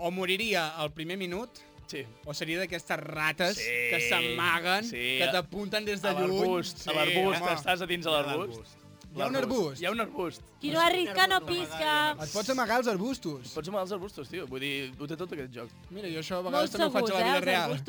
[0.03, 2.05] o moriria al primer minut Sí.
[2.25, 5.19] o seria d'aquestes rates Sí, que s'amaguen, sí.
[5.21, 6.33] que t'apunten des de A lluny.
[6.41, 8.77] l'arbust, a l'arbust, estàs a dins de l'arbust.
[9.17, 9.81] Hi ha un arbust.
[9.81, 10.43] Hi ha un arbust.
[10.61, 11.93] Qui no arrisca no pisca.
[12.21, 13.53] Et pots amagar als arbustos.
[13.55, 14.45] Pots amagar els arbustos, tio.
[14.51, 15.71] Vull dir, ho té tot aquest joc.
[15.89, 17.71] Mira, jo això a Molt vegades també ho faig a la vida eh, real.
[17.73, 17.81] els.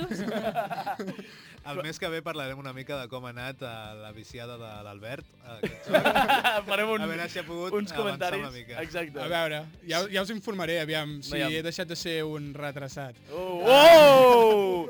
[1.67, 4.69] El mes que ve parlarem una mica de com ha anat a la viciada de
[4.87, 5.25] l'Albert.
[5.43, 6.07] a aquest joc.
[6.71, 8.39] Farem un, A veure si ha pogut uns comentaris.
[8.39, 8.79] una mica.
[8.87, 9.19] Exacte.
[9.19, 11.51] A veure, ja, ja us informaré, aviam, si Aviam.
[11.51, 13.19] he deixat de ser un retrasat.
[13.35, 13.67] Oh!
[13.67, 14.87] oh!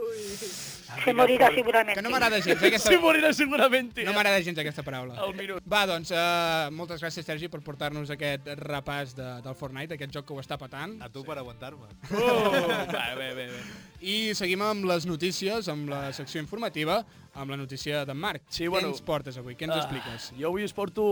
[1.03, 1.99] Se morirá seguramente.
[1.99, 2.89] Que no m'agrada gens, aquesta...
[2.89, 3.91] Sí, morirà segurament.
[4.07, 5.17] No m'agrada gens aquesta paraula.
[5.23, 5.65] Al minut.
[5.67, 10.29] Va, doncs, uh, moltes gràcies, Sergi, per portar-nos aquest repàs de, del Fortnite, aquest joc
[10.29, 10.97] que ho està patant.
[11.03, 11.91] A tu per aguantar-me.
[12.15, 12.51] Oh!
[12.93, 13.61] Va, bé, bé, bé.
[13.99, 16.99] I seguim amb les notícies, amb la secció informativa,
[17.37, 18.43] amb la notícia d'en Marc.
[18.49, 19.55] Sí, Què bueno, ens portes avui?
[19.57, 20.27] Què ens Ah, expliques?
[20.37, 21.03] Jo avui us porto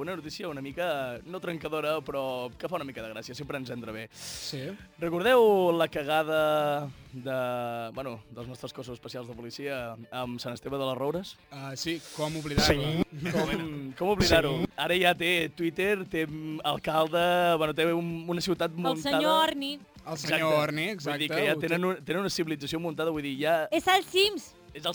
[0.00, 3.70] una notícia una mica, no trencadora, però que fa una mica de gràcia, sempre ens
[3.70, 4.08] entra bé.
[4.14, 4.60] Sí.
[4.98, 10.86] Recordeu la cagada de, bueno, dels nostres cossos especials de policia amb Sant Esteve de
[10.90, 11.36] les Roures?
[11.52, 13.04] Uh, sí, com oblidar-ho.
[13.30, 14.56] Com, com oblidar-ho?
[14.76, 16.26] Ara ja té Twitter, té
[16.66, 17.24] alcalde,
[17.58, 19.02] bueno, té un, una ciutat El muntada.
[19.18, 19.76] senyor Orni.
[20.06, 21.10] El senyor Orni, exacte.
[21.14, 24.04] Vull dir que ja tenen, un, tenen una civilització muntada, vull dir, ja És el
[24.04, 24.50] Sims.
[24.74, 24.94] és el,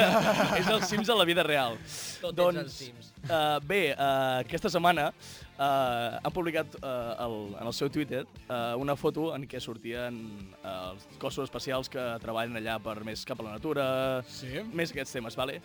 [0.60, 1.78] és el Sims a la vida real.
[2.20, 3.10] Tot doncs, és el Sims.
[3.24, 8.74] Uh, bé, uh, aquesta setmana uh, han publicat uh, el, en el seu Twitter uh,
[8.76, 10.18] una foto en què sortien
[10.60, 13.86] uh, els cossos especials que treballen allà per més cap a la natura,
[14.28, 14.50] Sí.
[14.76, 15.62] més aquests temes, vale?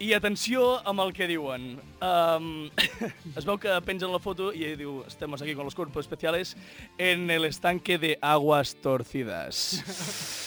[0.00, 1.74] I atenció amb el que diuen.
[2.00, 2.70] Um,
[3.36, 6.56] es veu que pengen la foto i diu estamos aquí con los cuerpos especiales
[6.96, 9.84] en el estanque de aguas torcidas.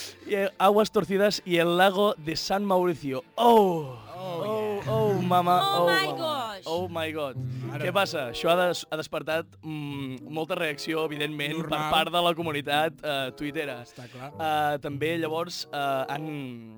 [0.25, 3.25] Eh, aguas torcidas y el lago de San Mauricio.
[3.35, 4.12] Oh!
[4.23, 5.55] Oh, oh, mama.
[5.75, 6.17] Oh my mama.
[6.17, 6.63] gosh.
[6.65, 7.35] Oh my god.
[7.73, 7.79] Ara.
[7.83, 8.21] Què passa?
[8.31, 11.91] Això ha, des, ha despertat mm, molta reacció, evidentment, per Normal.
[11.91, 13.79] part de la comunitat uh, twittera.
[13.83, 14.29] Està clar.
[14.37, 16.27] Uh, també llavors uh, han,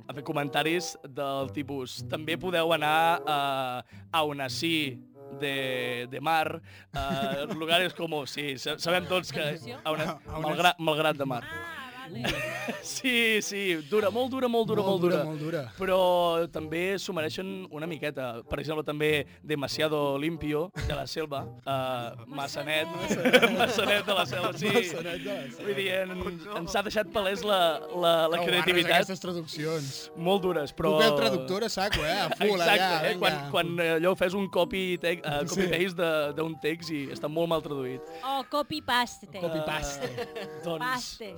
[0.08, 4.98] han fet comentaris del tipus també podeu anar uh, a una sí
[5.42, 6.62] de, de mar,
[6.96, 9.44] uh, lugares como, sí, sa- sabem tots que
[9.84, 11.44] a una, A una- malgrat, malgrat de mar.
[11.46, 11.85] Ah.
[12.86, 15.20] Sí, sí, dura, molt dura, molt dura, molt, dura.
[15.26, 15.62] Molt dura.
[15.78, 15.98] Però
[16.54, 18.42] també s'ho mereixen una miqueta.
[18.50, 22.90] Per exemple, també Demasiado Limpio, de la Selva, uh, Massanet,
[23.60, 24.70] Massanet de la Selva, sí.
[24.70, 25.66] Massanet de la Selva.
[25.66, 26.14] Vull dir, en,
[26.62, 27.60] ens ha deixat palès la,
[27.94, 28.90] la, la creativitat.
[28.90, 29.92] guarres Aquestes traduccions.
[30.18, 30.96] Molt dures, però...
[30.96, 31.02] Però...
[31.02, 32.18] Tu el traductor a saco, eh?
[32.26, 33.16] A full Exacte, allà, eh?
[33.22, 37.02] Quan, quan eh, allò fes un copy, te uh, copy paste de- d'un text i
[37.16, 38.14] està molt mal traduït.
[38.24, 39.30] Oh, copy-paste.
[39.34, 40.12] Copy-paste.
[40.66, 41.34] Doncs, Paste.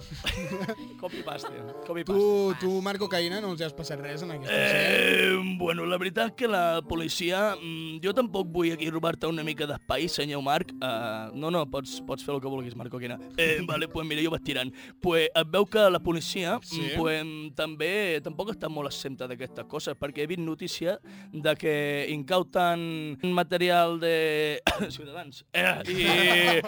[1.00, 1.52] Copy-paste.
[1.86, 5.38] Copy Tu, tu, Marco Caïna, no els has passat res en aquesta eh...
[5.58, 7.56] Bueno, la veritat que la policia...
[7.58, 10.72] Mm, jo tampoc vull aquí robar-te una mica d'espai, senyor Marc.
[10.78, 13.18] Uh, no, no, pots, pots fer el que vulguis, Marco Quina.
[13.38, 14.72] Eh, vale, pues mira, jo vaig tirant.
[15.04, 16.82] Pues et veu que la policia Sí.
[16.82, 17.92] mm, pues, mm, també
[18.26, 20.98] tampoc està molt exempta d'aquestes coses, perquè he vist notícia
[21.34, 21.74] de que
[22.14, 24.62] incauten material de
[24.96, 25.44] ciutadans.
[25.54, 26.62] Eh,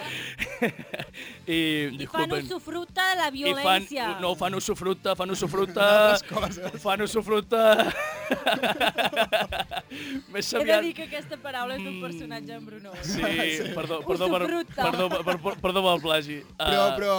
[1.46, 1.60] I...
[1.60, 2.44] I, Fan disculpen.
[2.44, 3.54] usufructe de la I
[3.88, 5.86] fan, no, fan usufructe, fan usufructe,
[6.82, 7.62] fan usufructe.
[10.30, 10.82] Més He de aviat...
[10.84, 12.90] dir que aquesta paraula és d'un personatge en Bruno.
[13.02, 13.22] Sí,
[13.78, 14.40] perdó, perdó, per,
[14.76, 16.38] perdó, per, per, perdó pel plagi.
[16.60, 17.14] Però, Ah, però,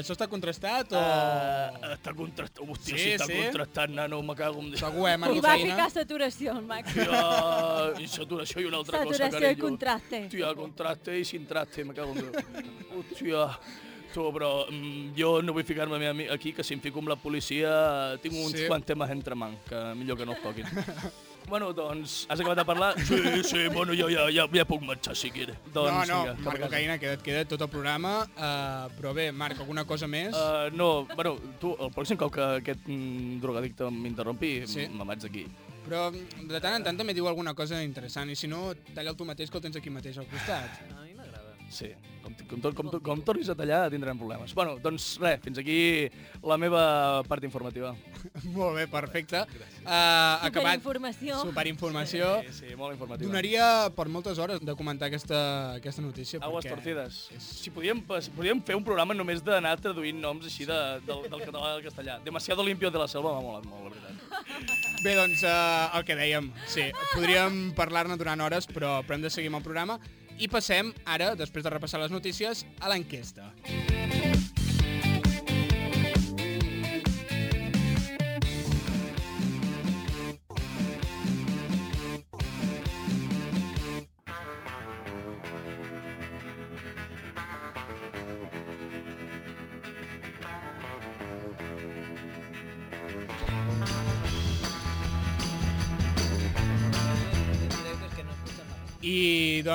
[0.00, 0.98] això està contrastat o...
[1.00, 3.34] ah, està contrastat, hòstia, Sí, sí, està sí?
[3.44, 4.68] contrastat, nano, me cago en.
[4.80, 6.84] Segur, eh, I Marco va ficar saturació, el Max.
[6.96, 10.16] Hòstia, i saturació i una altra cosa, Saturació i contraste.
[10.26, 12.32] Hòstia, contraste i sin traste, me cago en Déu.
[12.96, 13.40] Hòstia,
[14.16, 17.12] tu, però mm, jo no vull ficar-me a mi aquí, que si em fico amb
[17.12, 17.70] la policia
[18.24, 18.66] tinc uns Sí.
[18.70, 20.64] quants temes entre man, que millor que no els toquin.
[21.52, 22.88] bueno, doncs, has acabat de parlar?
[23.06, 25.58] Sí, sí, bueno, jo ja, ja, ja puc marxar, si quieres.
[25.74, 26.72] Doncs, no, no, vinga, cap a Marco casa.
[26.76, 28.14] Caïna, queda't, queda't tot el programa.
[28.34, 30.34] Uh, però bé, Marc, alguna cosa més?
[30.34, 34.88] Uh, no, bueno, tu, el pròxim cop que aquest mm, drogadicte m'interrompi, Sí.
[34.90, 35.46] me vaig d'aquí.
[35.86, 39.24] Però de tant en tant també diu alguna cosa interessant, i si no, talla'l tu
[39.28, 40.80] mateix, que el tens aquí mateix al costat.
[40.90, 41.15] A mi m'agrada.
[41.68, 41.88] Sí,
[42.22, 44.52] com, com, tor- com, com tornis a tallar tindrem problemes.
[44.54, 46.06] Bueno, doncs res, fins aquí
[46.46, 47.90] la meva part informativa.
[48.54, 49.40] Molt bé, perfecte.
[49.82, 49.90] Uh,
[50.46, 50.78] acabat.
[50.78, 51.40] Superinformació.
[51.48, 52.28] Superinformació.
[52.46, 53.28] Sí, sí, molt informativa.
[53.30, 55.40] Donaria per moltes hores de comentar aquesta,
[55.80, 56.40] aquesta notícia.
[56.42, 57.18] Aguas perquè torcides.
[57.42, 61.42] Si podíem, si podíem fer un programa només d'anar traduint noms així de, del, del
[61.46, 62.18] català al castellà.
[62.26, 64.12] Demasiado limpio de la selva m'ha molat molt, la veritat.
[65.06, 69.30] Bé, doncs, uh, el que dèiem, sí, podríem parlar-ne durant hores, però, però hem de
[69.34, 69.98] seguir amb el programa.
[70.38, 73.48] I passem, ara, després de repassar les notícies, a l'enquesta.
[73.64, 74.25] I,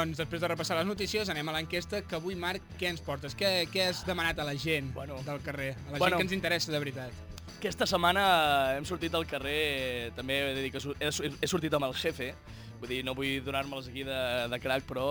[0.01, 3.35] doncs, després de repassar les notícies, anem a l'enquesta que avui, Marc, què ens portes?
[3.37, 5.75] Què, què has demanat a la gent bueno, del carrer?
[5.75, 6.17] A la bueno.
[6.17, 7.27] gent que ens interessa de veritat.
[7.59, 8.23] Aquesta setmana
[8.77, 12.31] hem sortit al carrer, també he de dir que he, sortit amb el jefe,
[12.81, 15.05] vull dir, no vull donar-me'ls aquí de, de crack, però,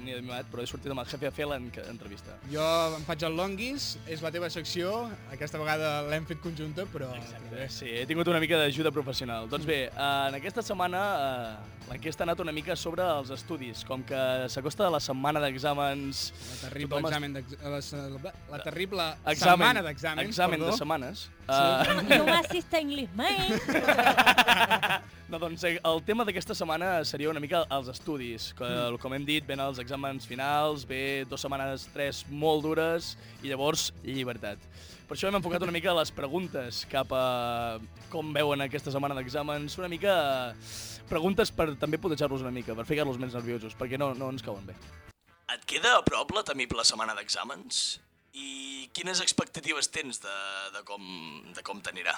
[0.00, 2.38] ni de mimat, però he sortit amb el jefe a fer l'entrevista.
[2.52, 2.64] Jo
[2.96, 4.94] em faig el Longuis, és la teva secció,
[5.34, 7.10] aquesta vegada l'hem fet conjunta, però...
[7.20, 9.50] Exacte, sí, he tingut una mica d'ajuda professional.
[9.52, 11.52] Doncs bé, en aquesta setmana eh,
[11.90, 16.24] l'enquesta ha anat una mica sobre els estudis, com que s'acosta la setmana d'exàmens...
[16.32, 20.72] La terrible tothom es- examen d'ex- la, la terrible Examen, setmana d'exàmens, examen perdó.
[20.72, 21.28] de setmanes.
[21.50, 23.60] You Eh, assist English, man.
[25.30, 28.52] No, doncs eh, el tema d'aquesta setmana seria una mica els estudis.
[28.56, 28.98] Que, Mm.
[29.02, 33.90] Com hem dit, ven els exàmens finals, ve dues setmanes, tres molt dures, i llavors
[34.04, 34.58] llibertat.
[35.08, 37.80] Per això hem enfocat una mica les preguntes cap a
[38.12, 40.14] com veuen aquesta setmana d'exàmens, una mica
[41.10, 44.68] preguntes per també putejar-los una mica, per ficar-los més nerviosos, perquè no, no ens cauen
[44.68, 44.76] bé.
[45.50, 47.98] Et queda a prop la temible setmana d'exàmens?
[48.38, 50.36] I quines expectatives tens de,
[50.76, 51.02] de com,
[51.56, 52.14] de com t'anirà?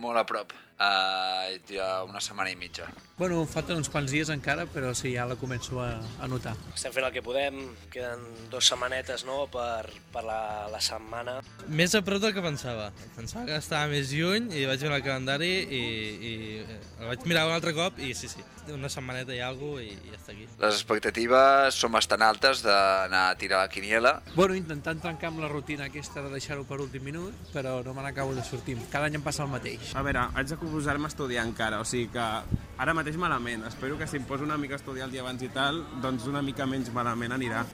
[0.00, 0.52] Molt a prop.
[0.82, 2.88] Uh, ja una setmana i mitja.
[3.14, 6.56] Bueno, falten uns quants dies encara, però sí, ja la començo a, a notar.
[6.72, 7.60] Estem fent el que podem,
[7.92, 10.40] queden dues setmanetes no, per, per la,
[10.72, 11.36] la setmana.
[11.68, 12.88] Més a prop del que pensava.
[13.14, 15.84] Pensava que estava més lluny i vaig veure el calendari i,
[16.32, 16.32] i
[16.64, 18.42] el vaig mirar un altre cop i sí, sí,
[18.74, 20.48] una setmaneta i alguna i ja està aquí.
[20.64, 24.16] Les expectatives són bastant altes d'anar a tirar la quiniela.
[24.34, 28.02] Bueno, intentant trencar amb la rutina aquesta de deixar-ho per últim minut, però no me
[28.02, 28.80] n'acabo de sortir.
[28.90, 29.81] Cada any em passa el mateix.
[29.94, 33.66] A veure, haig de posar-me a estudiar encara, o sigui que ara mateix malament.
[33.68, 36.26] Espero que si em poso una mica a estudiar el dia abans i tal, doncs
[36.30, 37.66] una mica menys malament anirà.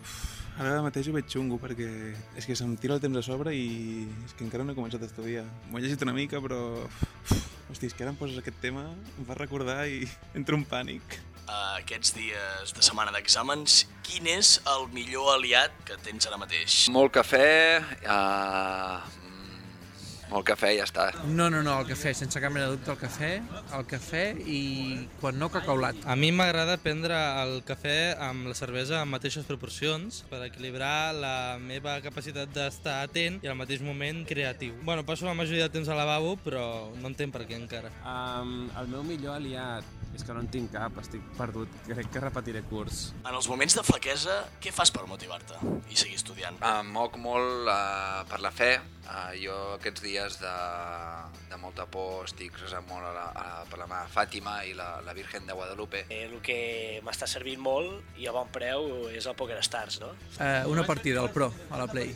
[0.59, 1.87] Ara mateix ho veig xungo perquè
[2.41, 5.05] és que se'm tira el temps a sobre i és que encara no he començat
[5.05, 5.45] a estudiar.
[5.69, 6.59] M'ho he llegit una mica però...
[7.69, 8.87] Hosti, és que ara em poses aquest tema,
[9.21, 10.01] em fa recordar i
[10.39, 11.19] entro en pànic.
[11.49, 16.81] Uh, aquests dies de setmana d'exàmens, quin és el millor aliat que tens ara mateix?
[16.93, 17.49] Molt cafè,
[18.09, 19.28] uh,
[20.31, 21.09] molt cafè ja està.
[21.27, 23.31] No, no, no, el cafè, sense cap mena de dubte, el cafè,
[23.79, 24.61] el cafè i
[25.21, 26.01] quan no cacaulat.
[26.09, 31.37] A mi m'agrada prendre el cafè amb la cervesa en mateixes proporcions per equilibrar la
[31.63, 34.77] meva capacitat d'estar atent i al mateix moment creatiu.
[34.85, 36.65] Bueno, passo la majoria de temps al lavabo, però
[36.99, 37.93] no entenc per què encara.
[38.05, 41.73] Um, el meu millor aliat és que no en tinc cap, estic perdut.
[41.87, 43.13] Crec que repetiré curs.
[43.23, 45.59] En els moments de flaquesa, què fas per motivar-te
[45.93, 46.59] i seguir estudiant?
[46.65, 48.73] Em moc molt uh, per la fe.
[49.09, 50.53] Uh, jo aquests dies de,
[51.49, 55.01] de molta por estic resant molt a la, a, per la meva Fàtima i la,
[55.07, 56.05] la Virgen de Guadalupe.
[56.11, 56.59] Eh, el que
[57.07, 60.11] m'està servint molt i a bon preu és el Poker Stars, no?
[60.39, 62.15] Eh, una partida, al Pro, a la Play.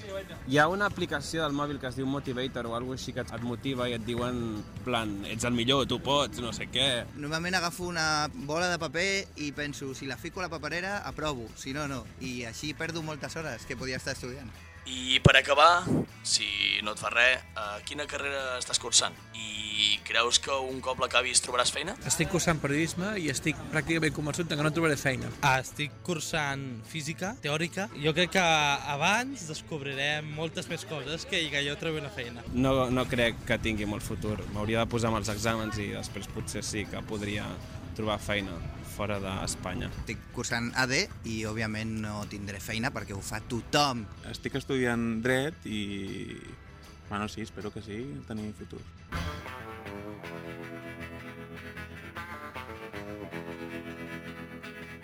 [0.49, 3.47] Hi ha una aplicació del mòbil que es diu Motivator o alguna així que et
[3.47, 6.91] motiva i et diuen, en plan, ets el millor, tu pots, no sé què.
[7.15, 9.09] Normalment agafo una bola de paper
[9.47, 12.03] i penso, si la fico a la paperera, aprovo, si no, no.
[12.21, 14.51] I així perdo moltes hores que podia estar estudiant.
[14.87, 15.85] I per acabar,
[16.27, 19.14] si no et fa res, uh, quina carrera estàs cursant?
[19.38, 21.95] I creus que un cop l'acabis trobaràs feina?
[22.09, 25.31] Estic cursant periodisme i estic pràcticament convençut de que no trobaré feina.
[25.40, 27.88] Ah, estic cursant física teòrica.
[28.03, 28.47] Jo crec que
[28.95, 32.42] abans descobrirem moltes més coses que que jo trobi una feina.
[32.53, 34.38] No, no crec que tingui molt futur.
[34.53, 37.47] M'hauria de posar amb els exàmens i després potser sí que podria
[37.96, 38.55] trobar feina
[38.92, 39.88] fora d'Espanya.
[40.02, 44.05] Estic cursant AD i, òbviament, no tindré feina perquè ho fa tothom.
[44.31, 45.83] Estic estudiant dret i...
[47.09, 48.81] Bueno, sí, espero que sí, tenir futur.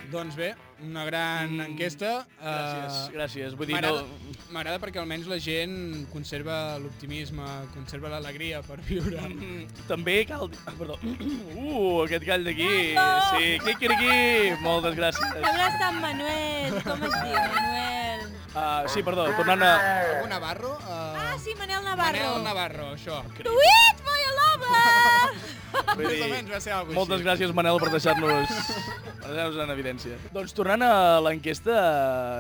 [0.09, 0.55] Doncs bé,
[0.87, 2.27] una gran mm, enquesta.
[2.41, 3.57] gràcies, gràcies.
[3.59, 9.21] Vull dir, m'agrada- no- M'agrada perquè almenys la gent conserva l'optimisme, conserva l'alegria per viure.
[9.89, 10.49] També cal...
[10.67, 10.99] Ah, perdó.
[11.59, 12.69] Uh, aquest gall d'aquí.
[12.95, 14.55] Sí, quiquiriquí.
[14.63, 15.35] Moltes gràcies.
[15.35, 16.79] Sembla Sant Manuel.
[16.87, 18.25] Com es diu, Manuel?
[18.49, 19.73] Uh, sí, perdó, tornant a...
[20.15, 20.73] Algú Navarro?
[20.81, 20.95] Uh...
[21.21, 22.25] Ah, sí, Manel Navarro.
[22.25, 23.21] Manel Navarro, això.
[23.37, 24.23] Tu ets my
[24.63, 25.57] lover!
[25.89, 28.51] Vull Més dir, o menys va ser alguna Moltes gràcies, Manel, per deixar-nos
[29.29, 30.17] deixar en evidència.
[30.33, 30.91] Doncs tornant a
[31.25, 31.75] l'enquesta,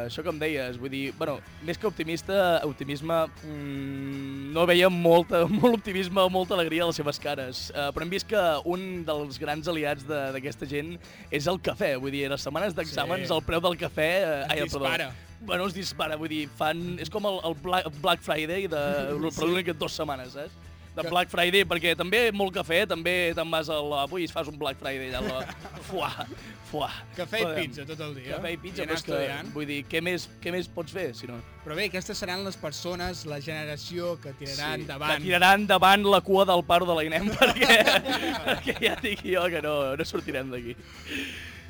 [0.06, 1.34] això que em deies, vull dir, bueno,
[1.66, 6.98] més que optimista, optimisme, mmm, no veia molta, molt optimisme o molta alegria a les
[7.00, 7.66] seves cares.
[7.74, 10.94] Uh, però hem vist que un dels grans aliats de- d'aquesta gent
[11.30, 11.94] és el cafè.
[12.00, 13.34] Vull dir, les setmanes d'exàmens Sí.
[13.36, 14.10] el preu del cafè...
[14.24, 15.10] Uh, ai, dispara.
[15.10, 16.96] Perdó, bueno, es dispara, vull dir, fan...
[17.02, 19.34] És com el, el Black, Black Friday de, Sí.
[19.36, 20.56] per l'únic dues setmanes, saps?
[20.98, 24.50] De Black Friday, perquè també molt cafè, també te'n vas a l'avui i es fas
[24.50, 25.40] un Black Friday allà.
[25.40, 25.58] La...
[25.88, 26.10] Fuà,
[26.68, 26.88] fuà.
[27.16, 28.36] Cafè i pizza tot el dia.
[28.36, 29.20] Cafè i pizza, I però que,
[29.54, 31.38] vull dir, què més, què més pots fer, si no?
[31.64, 35.14] Però bé, aquestes seran les persones, la generació que tiraran endavant.
[35.16, 37.78] Que tiraran endavant la cua del paro de l'INEM, perquè,
[38.44, 40.76] perquè ja dic jo que no, no sortirem d'aquí.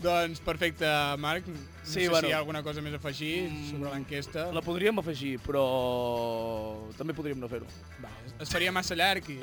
[0.02, 0.86] Doncs perfecte,
[1.18, 1.46] Marc.
[1.48, 2.20] No Sí, sé bueno.
[2.20, 4.44] si hi ha alguna cosa més a afegir sobre l'enquesta.
[4.52, 5.62] La podríem afegir, però
[6.98, 7.66] també podríem no fer-ho.
[8.38, 9.38] Es faria massa llarg i...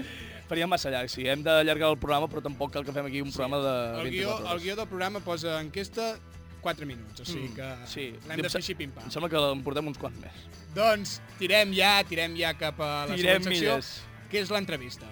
[0.48, 1.26] Faria massa llarg, sí.
[1.28, 4.12] Hem d'allargar el programa, però tampoc cal que fem aquí un programa de El 24
[4.14, 4.52] guió, hores.
[4.54, 6.20] el guió del programa posa enquesta
[6.62, 8.06] 4 minuts, o sigui Mm, que sí.
[8.30, 9.04] l'hem de fer així pim-pam.
[9.06, 10.46] Em sembla que en portem uns quants més.
[10.76, 14.02] Doncs tirem ja, tirem ja cap a la Tirem següent secció, milles.
[14.30, 15.06] que és l'entrevista.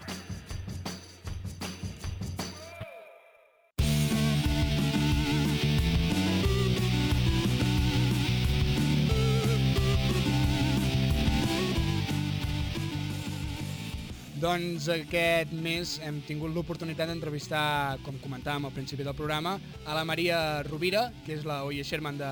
[14.43, 19.53] Doncs aquest mes hem tingut l'oportunitat d'entrevistar, com comentàvem al principi del programa,
[19.87, 22.31] a la Maria Rovira, que és la Oye Sherman de,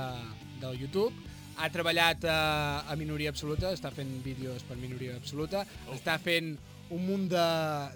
[0.59, 1.13] del YouTube.
[1.55, 2.41] Ha treballat a,
[2.83, 5.95] a Minoria Absoluta, està fent vídeos per Minoria Absoluta, oh.
[5.95, 6.51] està fent
[6.91, 7.47] un munt de,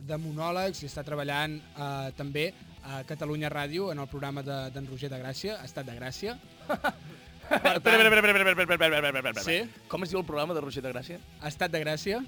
[0.08, 2.46] de monòlegs i està treballant eh, també
[2.88, 6.38] a Catalunya Ràdio en el programa d'en de, Roger de Gràcia, Estat de Gràcia.
[7.46, 9.44] Espera, espera, espera, espera, espera, espera, espera, espera.
[9.44, 9.84] Sí?
[9.92, 11.20] Com es diu el programa de Roger de Gràcia?
[11.52, 12.24] Estat de Gràcia.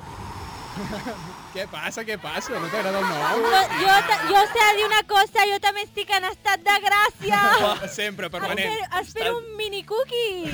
[0.00, 0.35] Uf.
[1.54, 2.56] què passa, què passa?
[2.60, 3.46] No t'agrada el nom?
[3.46, 7.40] Jo, jo, jo sé dir una cosa, jo també estic en estat de gràcia.
[7.98, 8.66] Sempre, permanent.
[8.74, 10.50] Espero, espero un mini cookie.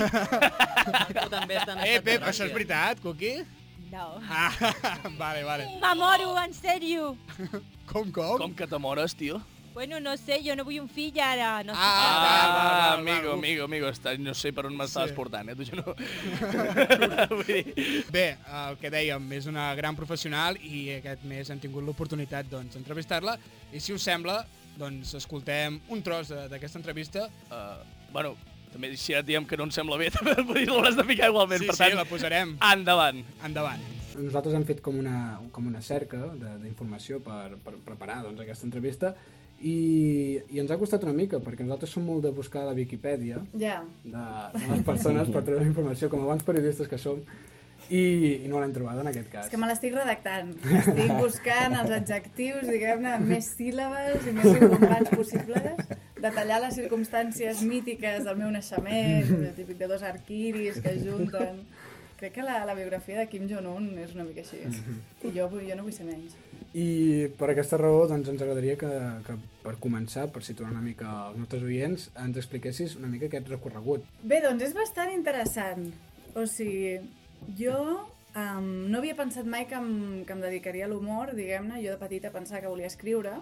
[1.12, 2.30] Tu també estàs en Eh, estat de Pep, gràcia.
[2.32, 3.42] això és veritat, Cookie?
[3.92, 4.06] No.
[4.32, 4.48] Ah,
[5.18, 5.66] vale, vale.
[5.82, 7.10] M'amoro, en sèrio.
[7.90, 8.38] Com, com?
[8.40, 9.36] Com que t'amores, tio?
[9.74, 11.62] Bueno, no sé, jo no vull un fill ara.
[11.64, 15.16] No sé Ah, va, va, amigo, amigo, amigo, està, no sé per on m'estaves Sí.
[15.16, 15.54] portant, eh?
[15.56, 15.94] Tu jo no...
[17.32, 18.04] Vull dir...
[18.12, 18.26] Bé,
[18.66, 23.38] el que dèiem, és una gran professional i aquest mes hem tingut l'oportunitat doncs, d'entrevistar-la
[23.72, 24.42] i si us sembla,
[24.76, 27.26] doncs escoltem un tros de- d'aquesta entrevista.
[27.48, 27.80] Uh,
[28.12, 28.36] bueno,
[28.72, 31.64] també si ara et diem que no ens sembla bé, també l'hauràs de ficar igualment,
[31.64, 31.96] Sí, per sí, tant...
[31.96, 32.56] la posarem.
[32.72, 33.24] Endavant.
[33.44, 33.82] Endavant.
[34.20, 38.68] Nosaltres hem fet com una, com una cerca de- d'informació per, per preparar doncs, aquesta
[38.68, 39.14] entrevista
[39.62, 43.38] i, i ens ha costat una mica, perquè nosaltres som molt de buscar la Viquipèdia
[43.58, 43.80] Ja.
[44.04, 44.26] de,
[44.58, 47.20] de les persones per treure informació, com a bons periodistes que som,
[47.92, 48.02] i,
[48.44, 49.46] i no l'hem trobada en aquest cas.
[49.46, 50.52] És que me l'estic redactant.
[50.80, 55.86] Estic buscant els adjectius, diguem-ne, més síl·labes i més encombrants possibles,
[56.22, 61.62] detallar les circumstàncies mítiques del meu naixement, el típic de dos arquiris que es junten...
[62.22, 64.60] Crec que la, la biografia de Kim Jong-un és una mica així.
[65.26, 66.36] I jo, jo no vull ser menys.
[66.78, 66.84] I
[67.34, 68.90] per aquesta raó doncs, ens agradaria que,
[69.26, 73.50] que per començar, per situar una mica els nostres oients, ens expliquessis una mica aquest
[73.50, 74.06] recorregut.
[74.22, 75.88] Bé, doncs és bastant interessant.
[76.38, 76.94] O sigui,
[77.58, 79.90] jo um, no havia pensat mai que em,
[80.22, 81.82] que em dedicaria a l'humor, diguem-ne.
[81.82, 83.34] Jo de petita pensava que volia escriure,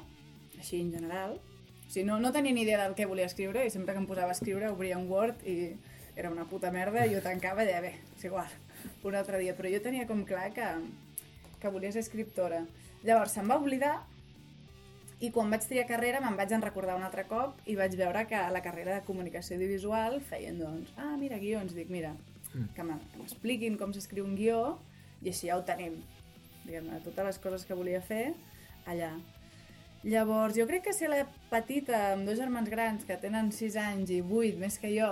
[0.56, 1.36] així en general.
[1.36, 4.08] O sigui, no, no tenia ni idea del que volia escriure i sempre que em
[4.08, 5.60] posava a escriure obria un Word i
[6.16, 8.48] era una puta merda i jo tancava i deia, bé, és igual,
[9.08, 9.54] un altre dia.
[9.56, 10.66] Però jo tenia com clar que,
[11.60, 12.64] que volia ser escriptora.
[13.04, 13.94] Llavors se'm va oblidar
[15.20, 18.26] i quan vaig triar carrera me'n vaig en recordar un altre cop i vaig veure
[18.28, 22.14] que a la carrera de comunicació audiovisual feien doncs, ah, mira, guions, dic, mira,
[22.74, 24.78] que me- que m'expliquin com s'escriu un guió
[25.22, 25.98] i així ja ho tenim.
[26.64, 28.34] Diguem-ne, totes les coses que volia fer
[28.86, 29.12] allà.
[30.02, 34.08] Llavors, jo crec que ser la petita amb dos germans grans que tenen 6 anys
[34.10, 35.10] i 8 més que jo,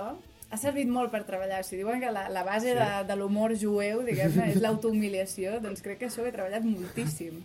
[0.49, 1.59] ha servit molt per treballar.
[1.61, 2.77] O sigui, diuen que la, la base Sí.
[2.79, 7.43] de, de l'humor jueu, diguem-ne, és l'autohumiliació, doncs crec que això ho he treballat moltíssim.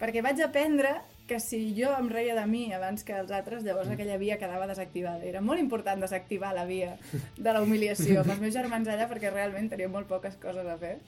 [0.00, 0.94] Perquè vaig aprendre
[1.28, 4.66] que si jo em reia de mi abans que els altres, llavors aquella via quedava
[4.68, 5.24] desactivada.
[5.24, 6.96] Era molt important desactivar la via
[7.38, 10.76] de la humiliació amb els meus germans allà perquè realment tenia molt poques coses a
[10.76, 10.98] fer.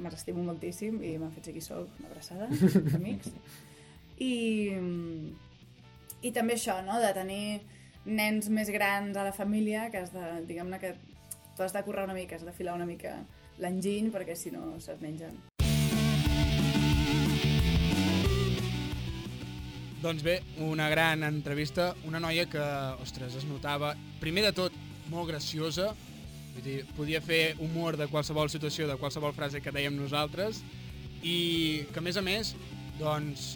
[0.00, 2.46] Me'ls estimo moltíssim i m'han fet seguir sol una abraçada,
[2.96, 3.28] amics.
[4.30, 4.32] I,
[6.24, 7.60] I també això, no?, de tenir
[8.04, 10.94] nens més grans a la família que has de, diguem-ne que
[11.56, 13.18] tu has de currar una mica, has de filar una mica
[13.60, 15.36] l'enginy perquè si no se't mengen.
[20.00, 22.62] Doncs bé, una gran entrevista, una noia que,
[23.04, 24.78] ostres, es notava, primer de tot,
[25.12, 25.90] molt graciosa,
[26.54, 30.64] Vull dir, podia fer humor de qualsevol situació, de qualsevol frase que dèiem nosaltres,
[31.22, 32.54] i que a més a més,
[32.98, 33.54] doncs,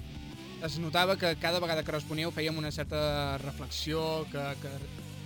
[0.65, 4.71] es notava que cada vegada que responíeu fèiem una certa reflexió, que, que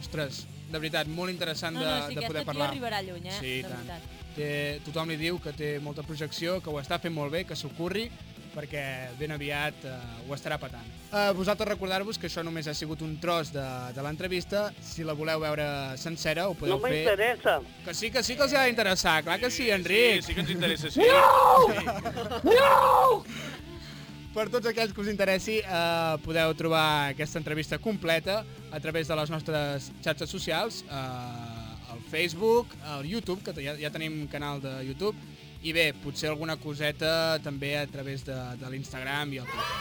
[0.03, 2.70] ostres, de veritat, molt interessant No, de, no, sí, de poder parlar.
[2.72, 3.36] arribarà lluny, eh?
[3.41, 3.86] Sí, De tant.
[3.86, 4.16] veritat.
[4.39, 4.49] Té,
[4.86, 7.70] tothom li diu que té molta projecció, que ho està fent molt bé, que s'ho
[7.74, 8.05] curri,
[8.55, 8.82] perquè
[9.18, 9.97] ben aviat uh,
[10.28, 10.86] ho estarà patant.
[11.12, 13.64] Uh, vosaltres recordar-vos que això només ha sigut un tros de,
[13.95, 14.68] de l'entrevista.
[14.82, 15.66] Si la voleu veure
[16.01, 16.93] sencera, ho podeu No fer...
[16.97, 17.59] m'interessa.
[17.84, 20.22] Que sí, que sí que els ha d'interessar, clar que sí, Enric.
[20.22, 21.01] Sí, sí que ens interessa, sí.
[21.07, 22.43] No!
[22.43, 23.24] No!
[24.34, 29.16] Per tots aquells que us interessi, eh, podeu trobar aquesta entrevista completa a través de
[29.16, 34.74] les nostres xarxes socials, eh, al Facebook, al YouTube, que ja, ja tenim canal de
[34.84, 35.16] YouTube,
[35.62, 39.78] i bé, potser alguna coseta també a través de, de l'Instagram i el Twitter.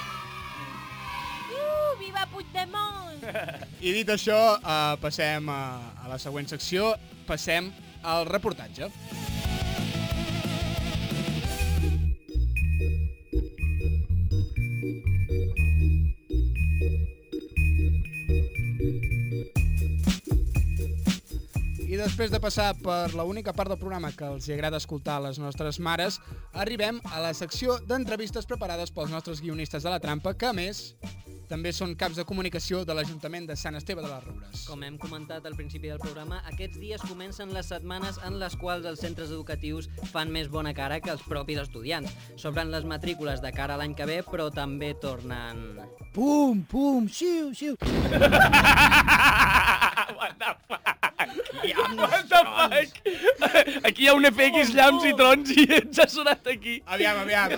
[1.51, 3.27] Uh, viva Puigdemont!
[3.87, 5.61] I dit això, eh, passem a,
[6.01, 6.95] a la següent secció,
[7.29, 7.69] passem
[8.07, 8.89] al reportatge.
[21.97, 25.39] I després de passar per l'única part del programa que els agrada escoltar a les
[25.41, 26.19] nostres mares,
[26.53, 30.93] arribem a la secció d'entrevistes preparades pels nostres guionistes de la trampa, que a més
[31.49, 34.67] també són caps de comunicació de l'Ajuntament de Sant Esteve de les Roures.
[34.69, 38.85] Com hem comentat al principi del programa, aquests dies comencen les setmanes en les quals
[38.85, 42.13] els centres educatius fan més bona cara que els propis estudiants.
[42.37, 45.81] S'obren les matrícules de cara a l'any que ve, però també tornen...
[46.13, 47.73] Pum, pum, xiu, xiu.
[53.87, 56.77] Aquí hi ha un FX, llamps i trons i ens ha sonat aquí.
[56.85, 57.51] Aviam, aviam.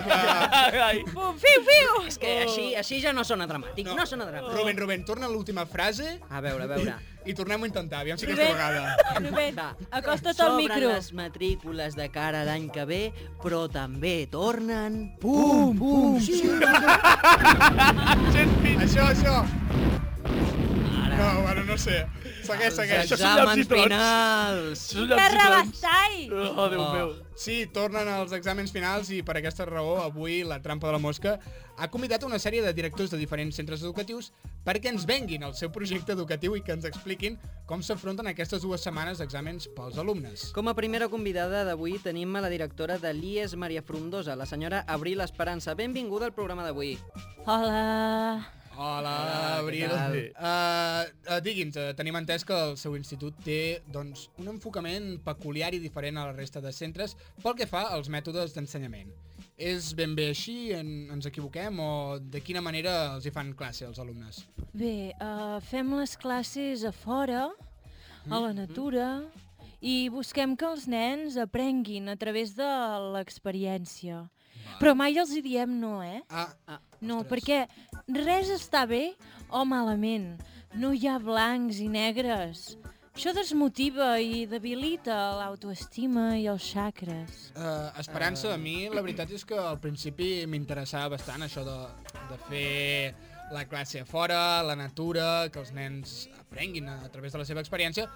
[0.88, 1.02] Ai.
[1.12, 2.02] Pum, fiu, fiu!
[2.10, 4.56] És que així, així ja no sona dramàtic, no, no sona dramàtic.
[4.58, 6.18] Rubén, Rubén, torna a l'última frase.
[6.30, 6.96] A veure, a veure.
[7.28, 8.56] I, tornem-ho a intentar, aviam si aquesta Rubén.
[8.56, 8.96] vegada.
[9.20, 9.68] Rubén, Va.
[9.90, 10.88] acosta't al S'obren micro.
[10.94, 13.02] les matrícules de cara l'any que ve,
[13.42, 15.02] però també tornen...
[15.20, 16.56] Pum, pum, xiu.
[18.80, 19.44] això, això.
[21.20, 22.06] No, bueno, no sé.
[22.50, 23.10] Segueix, segueix.
[23.10, 24.84] Els exàmens finals.
[25.14, 26.28] Terra Bastai!
[26.30, 26.92] Oh, Déu Oh.
[26.92, 27.12] meu.
[27.40, 31.38] Sí, tornen els exàmens finals i per aquesta raó avui la Trampa de la Mosca
[31.78, 34.32] ha convidat una sèrie de directors de diferents centres educatius
[34.66, 38.82] perquè ens venguin el seu projecte educatiu i que ens expliquin com s'afronten aquestes dues
[38.84, 40.50] setmanes d'exàmens pels alumnes.
[40.52, 44.84] Com a primera convidada d'avui tenim a la directora de l'IES Maria Frondosa, la senyora
[44.86, 45.74] Abril Esperança.
[45.74, 46.98] Benvinguda al programa d'avui.
[47.46, 48.59] Hola.
[48.80, 49.10] Hola,
[49.60, 50.30] què Abril.
[50.40, 55.68] Uh, uh, Digui'ns, uh, tenim entès que el seu institut té doncs, un enfocament peculiar
[55.76, 57.12] i diferent a la resta de centres
[57.42, 59.12] pel que fa als mètodes d'ensenyament.
[59.60, 60.72] És ben bé així?
[60.72, 61.76] En, ens equivoquem?
[61.76, 64.46] O de quina manera els hi fan classe als alumnes?
[64.72, 67.50] Bé, uh, fem les classes a fora,
[68.30, 69.10] a la natura,
[69.84, 72.70] i busquem que els nens aprenguin a través de
[73.12, 74.24] l'experiència.
[74.80, 76.22] Però mai els hi diem no, eh?
[76.32, 77.64] Ah, ah no, perquè
[78.12, 79.14] res està bé
[79.48, 80.34] o malament.
[80.78, 82.76] No hi ha blancs i negres.
[83.10, 87.50] Això desmotiva i debilita l'autoestima i els xacres.
[87.56, 91.76] Uh, Esperança, a mi la veritat és que al principi m'interessava bastant això de,
[92.30, 92.70] de fer
[93.50, 97.48] la classe a fora, la natura, que els nens aprenguin a, a través de la
[97.48, 98.06] seva experiència,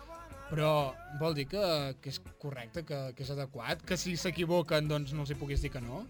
[0.47, 1.65] però vol dir que,
[2.01, 5.65] que és correcte, que, que és adequat, que si s'equivoquen doncs no els hi puguis
[5.65, 6.05] dir que no?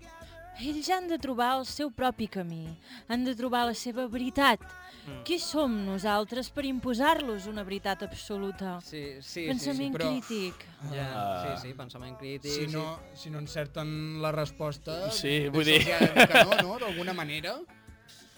[0.60, 2.66] Ells han de trobar el seu propi camí,
[3.08, 4.60] han de trobar la seva veritat.
[5.04, 5.22] Mm.
[5.26, 8.78] Qui som nosaltres per imposar-los una veritat absoluta?
[8.80, 9.92] Sí, sí, Pensament sí, sí.
[9.98, 10.64] Però- crític.
[10.94, 11.56] Ja, Ah.
[11.60, 12.50] sí, sí, pensament crític.
[12.52, 16.78] Si no, si no encerten la resposta, Sí, vull dir- dir que no, no?
[16.78, 17.58] D'alguna manera.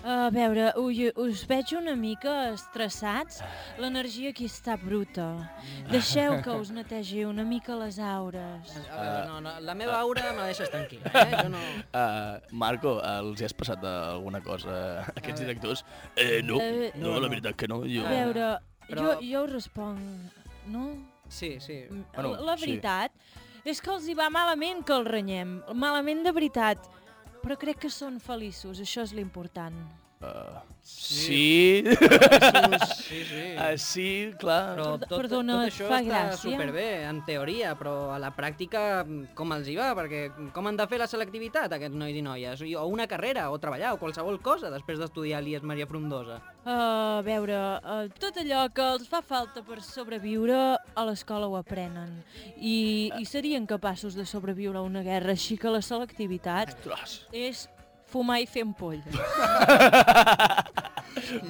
[0.04, 3.40] A veure, ui, us veig una mica estressats.
[3.80, 5.24] L'energia aquí està bruta.
[5.90, 8.74] Deixeu que us netegi una mica les aures.
[8.86, 11.38] Veure, no, no, la meva aura me la deixes tranquil·la, eh?
[11.42, 11.62] Jo no...
[11.90, 15.82] Uh, Marco, els hi has passat alguna cosa a aquests directors?
[16.14, 17.80] Eh, no, Eh, no, no, la veritat que no.
[17.88, 18.04] Jo...
[18.06, 18.52] A veure,
[18.86, 20.38] Però- jo, jo us responc,
[20.70, 20.86] no?
[21.28, 21.80] Sí, sí.
[22.14, 22.68] Bueno, la sí.
[22.68, 23.10] veritat
[23.66, 26.84] és que els hi va malament que el renyem, malament de veritat.
[27.46, 29.76] Però crec que són feliços, això és l'important.
[30.16, 31.84] Uh, sí.
[31.84, 33.42] Sí, sí.
[33.52, 34.72] Uh, sí, clar.
[34.72, 36.38] Però tot, perdona, tot això fa està gràcia?
[36.40, 39.04] superbé, en teoria, però a la pràctica
[39.36, 39.90] com els hi va?
[39.98, 40.22] Perquè
[40.56, 42.64] com han de fer la selectivitat aquests nois i noies?
[42.80, 46.40] O una carrera, o treballar, o qualsevol cosa després d'estudiar l'IES Maria Frondosa.
[46.64, 52.22] A veure, uh, tot allò que els fa falta per sobreviure a l'escola ho aprenen.
[52.56, 56.72] I, I serien capaços de sobreviure a una guerra, així que la selectivitat
[57.36, 57.68] és
[58.10, 59.04] fumar i fer ampolla.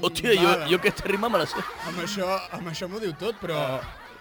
[0.03, 1.63] Hòstia, jo, jo aquesta rima me la sé.
[1.89, 3.61] Amb això, amb això m'ho diu tot, però...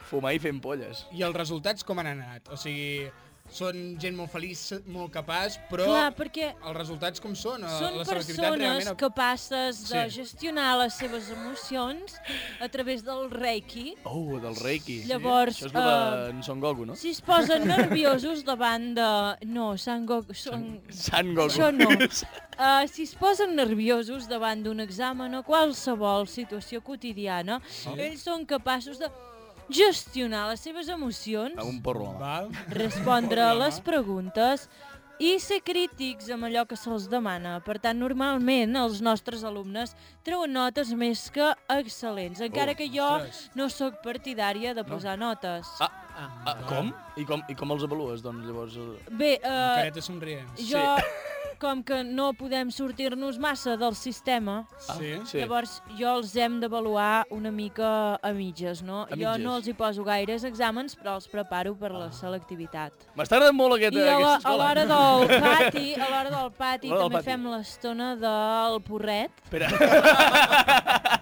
[0.05, 0.99] Fumar i fent polles.
[1.17, 2.51] I els resultats com han anat?
[2.53, 3.07] O sigui,
[3.51, 7.63] són gent molt feliç, molt capaç, però Clar, perquè els resultats com són?
[7.63, 8.97] Eh, Són la persones realment...
[8.97, 10.15] capaces de Sí.
[10.21, 12.15] gestionar les seves emocions
[12.59, 13.95] a través del Reiki.
[14.03, 15.03] Oh, del Reiki.
[15.05, 16.95] Llavors, Això és el eh, de Son Goku, no?
[16.95, 19.09] Si es posen nerviosos davant de...
[19.45, 20.33] No, San Goku...
[20.33, 20.81] Son...
[20.89, 21.53] San Goku.
[21.53, 21.89] Això no.
[21.95, 27.93] Uh, si es posen nerviosos davant d'un examen o qualsevol situació quotidiana, Sí.
[27.99, 29.07] ells són capaços de
[29.69, 32.13] gestionar les seves emocions, Amb un porro.
[32.19, 32.49] Val.
[32.69, 34.69] respondre a les preguntes
[35.17, 37.61] i ser crítics amb allò que se'ls demana.
[37.63, 39.95] Per tant, normalment els nostres alumnes
[40.27, 43.49] treuen notes més que excel·lents, encara Oh, que jo ostres.
[43.55, 45.65] no sóc partidària de posar notes.
[45.79, 45.89] Ah,
[46.45, 46.93] ah, com?
[47.15, 48.75] I com, I com els avalues, doncs, llavors?
[48.75, 48.99] eh?
[49.09, 50.49] Bé, uh, Careta somrient.
[50.57, 50.83] jo,
[51.59, 55.13] com que no podem sortir-nos massa del sistema, Ah, Sí.
[55.25, 55.37] sí.
[55.39, 59.03] llavors jo els hem d'avaluar una mica a mitges, no?
[59.03, 59.39] A jo mitges.
[59.39, 62.93] no els hi poso gaires exàmens, però els preparo per la selectivitat.
[63.15, 64.57] M'està agradant molt aquesta, I a la- aquesta a escola.
[64.67, 67.25] l'hora del pati, a l'hora del pati l'hora del també pati.
[67.31, 69.31] fem l'estona del porret.
[69.43, 69.67] Espera.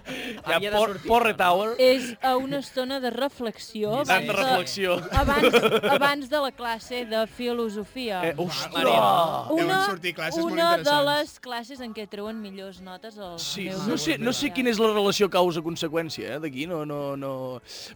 [0.48, 1.76] ja, por, porre tower.
[1.78, 3.92] És a una estona de reflexió.
[4.02, 4.98] Abans de- reflexió.
[5.12, 5.56] Abans,
[5.92, 8.22] abans de la classe de filosofia.
[8.30, 8.84] Eh, ostres!
[8.84, 13.66] Una, sortir classes molt una de les classes en què treuen millors notes els Sí,
[13.70, 17.34] meus no sé, no sé quina és la relació causa-conseqüència, eh, d'aquí, no, no, no...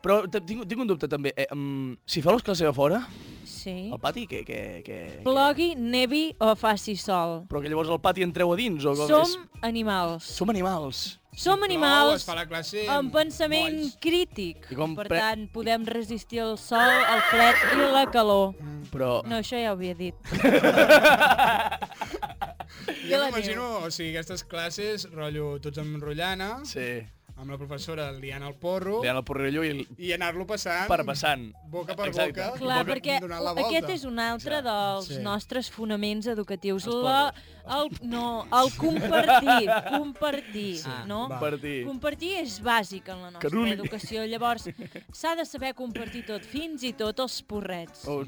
[0.03, 1.33] Però tinc, tinc un dubte, també.
[1.37, 3.03] Eh, um, si feu les classes a fora,
[3.47, 3.89] Sí.
[3.91, 7.41] al pati, què, què, què, Plogui, nevi o faci sol.
[7.49, 9.37] Però que llavors al pati entreu a dins, o com Som és?
[9.61, 10.23] animals.
[10.23, 11.19] Som animals.
[11.37, 14.65] Som plou, animals fa la classe amb pensament crític.
[14.73, 16.81] I com Per pre- tant, podem resistir el sol,
[17.13, 18.55] el fred i la calor.
[18.89, 19.21] Però...
[19.27, 20.15] No, això ja ho havia dit.
[23.07, 26.87] Jo m'imagino, o sigui, aquestes classes, rotllo, tots amb rotllana, sí.
[27.37, 29.85] amb la professora liant el porro, Liant el porrillo i...
[30.01, 31.45] I anar-lo passant, Per passant.
[31.71, 32.33] boca per Exacte.
[32.41, 33.69] boca, Clar, boca, perquè donant la volta.
[33.69, 35.19] aquest és un altre dels Sí.
[35.23, 36.87] nostres fonaments educatius.
[36.89, 37.19] Els La,
[37.69, 41.27] el, no, el compartir, compartir, Ah, no?
[41.29, 41.37] va.
[41.39, 41.85] Compartir.
[41.87, 43.71] Compartir és bàsic en la nostra Caruli.
[43.75, 44.25] educació.
[44.25, 44.67] Llavors,
[45.13, 48.05] s'ha de saber compartir tot, fins i tot els porrets.
[48.07, 48.23] Oh,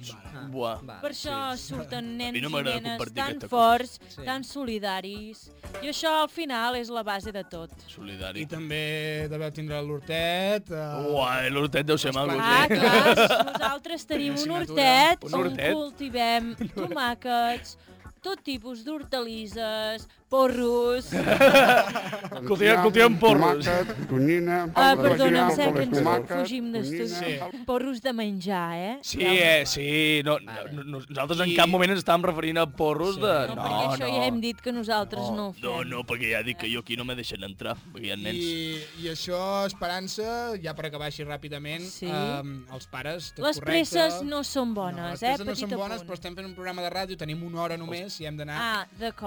[0.51, 0.79] buah.
[1.01, 3.99] Per això surten nens no i nenes tan forts.
[4.09, 4.23] Sí.
[4.25, 5.49] tan solidaris.
[5.81, 7.71] I això, al final, és la base de tot.
[7.87, 8.41] Solidari.
[8.41, 10.69] I també deveu tindre l'hortet...
[10.69, 12.75] Uh, Uai, l'hortet deu ser maco, Ah, sí.
[12.75, 13.15] clar,
[13.53, 15.73] nosaltres tenim un hortet Un on hortet?
[15.73, 17.77] cultivem tomàquets,
[18.25, 21.09] tot tipus d'hortalisses, porros...
[22.47, 23.65] Cultivem, cultivem porros.
[24.07, 24.69] tonyina...
[24.75, 27.07] Ah, perdona, em sembla que ens fugim d'estudi.
[27.09, 27.63] Sí.
[27.67, 28.93] Porros de menjar, eh?
[29.03, 33.17] Sí, eh, sí, no, no, no, nosaltres en cap moment ens estàvem referint a porros
[33.19, 33.33] de...
[33.49, 35.65] No, No, perquè no, això ja hem dit que nosaltres no, ho fem.
[35.65, 38.19] no, no, perquè ja dic que jo aquí no me deixen entrar, perquè hi ha
[38.19, 38.39] nens.
[38.39, 40.29] I, I això, Esperança,
[40.63, 42.07] ja per acabar així ràpidament, Sí.
[42.07, 43.95] um, els pares, tot Les correcte.
[43.97, 45.33] presses no són no, bones, les eh?
[45.33, 46.07] presses no Petit són bones, apunt.
[46.09, 48.85] però estem fent un programa de ràdio, tenim una hora només i hem d'anar Ah,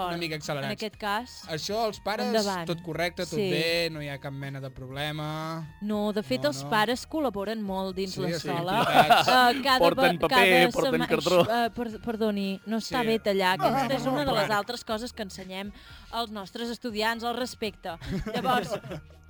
[0.09, 0.92] una mica accelerats.
[0.93, 2.67] Aquest cas, Això, els pares, Endavant.
[2.69, 3.51] tot correcte, tot Sí.
[3.51, 5.67] bé, no hi ha cap mena de problema...
[5.81, 6.71] no, de fet No, els no.
[6.71, 8.79] pares col·laboren molt dins Sí, l'escola.
[8.81, 9.29] implicats.
[9.29, 11.41] Eh, cada, Porten paper, cada porten cartró.
[11.49, 13.07] Eh, per, perdoni, no està Sí.
[13.07, 13.55] bé tallar.
[13.61, 15.73] Aquesta és una de les altres coses que ensenyem
[16.11, 17.97] als nostres estudiants al respecte.
[18.35, 18.71] Llavors,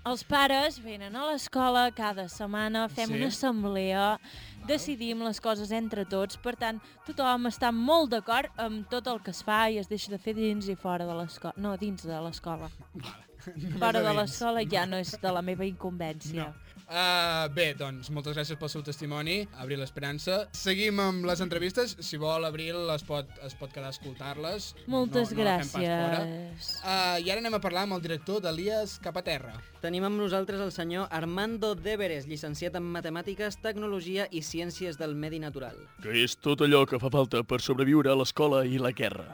[0.04, 3.14] els pares venen a l'escola cada setmana, fem Sí.
[3.14, 4.18] una assemblea,
[4.66, 9.30] decidim les coses entre tots, per tant, tothom està molt d'acord amb tot el que
[9.30, 11.54] es fa i es deixa de fer dins i fora de l'escola.
[11.56, 12.70] No, dins de l'escola.
[13.80, 16.44] Fora de l'escola ja no és de la meva incumbència.
[16.46, 16.54] No.
[16.92, 20.42] Uh, bé, doncs, moltes gràcies pel seu testimoni, Abril Esperança.
[20.52, 21.94] Seguim amb les entrevistes.
[22.04, 24.66] Si vol, Abril es pot, es pot quedar a escoltar-les.
[24.92, 26.68] Moltes no, no la gràcies.
[26.82, 29.54] Uh, I ara anem a parlar amb el director d'Elies Cap a Terra.
[29.80, 35.40] Tenim amb nosaltres el senyor Armando Deberes, llicenciat en Matemàtiques, Tecnologia i Ciències del Medi
[35.40, 35.80] Natural.
[36.04, 39.30] Que és tot allò que fa falta per sobreviure a l'escola i la guerra.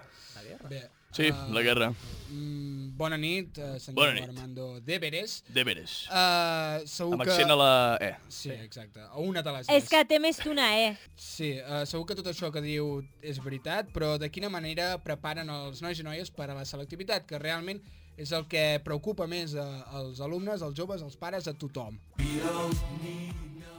[0.68, 1.88] Bé, Sí, uh, la guerra.
[2.30, 4.26] Mm, bona nit, uh, senyor Bona nit.
[4.28, 5.38] Armando Deberes.
[5.54, 6.00] De veres.
[6.10, 7.30] Uh, segur Amb que...
[7.30, 7.70] accent a la
[8.02, 8.10] E.
[8.32, 9.04] Sí, exacte.
[9.14, 9.92] O una de les És E's.
[9.92, 10.90] que té més que una E.
[11.14, 15.48] Sí, uh, segur que tot això que diu és veritat, però de quina manera preparen
[15.54, 17.80] els nois i noies per a la selectivitat, que realment
[18.18, 19.66] és el que preocupa més a,
[20.00, 22.00] als alumnes, als joves, als pares, a tothom.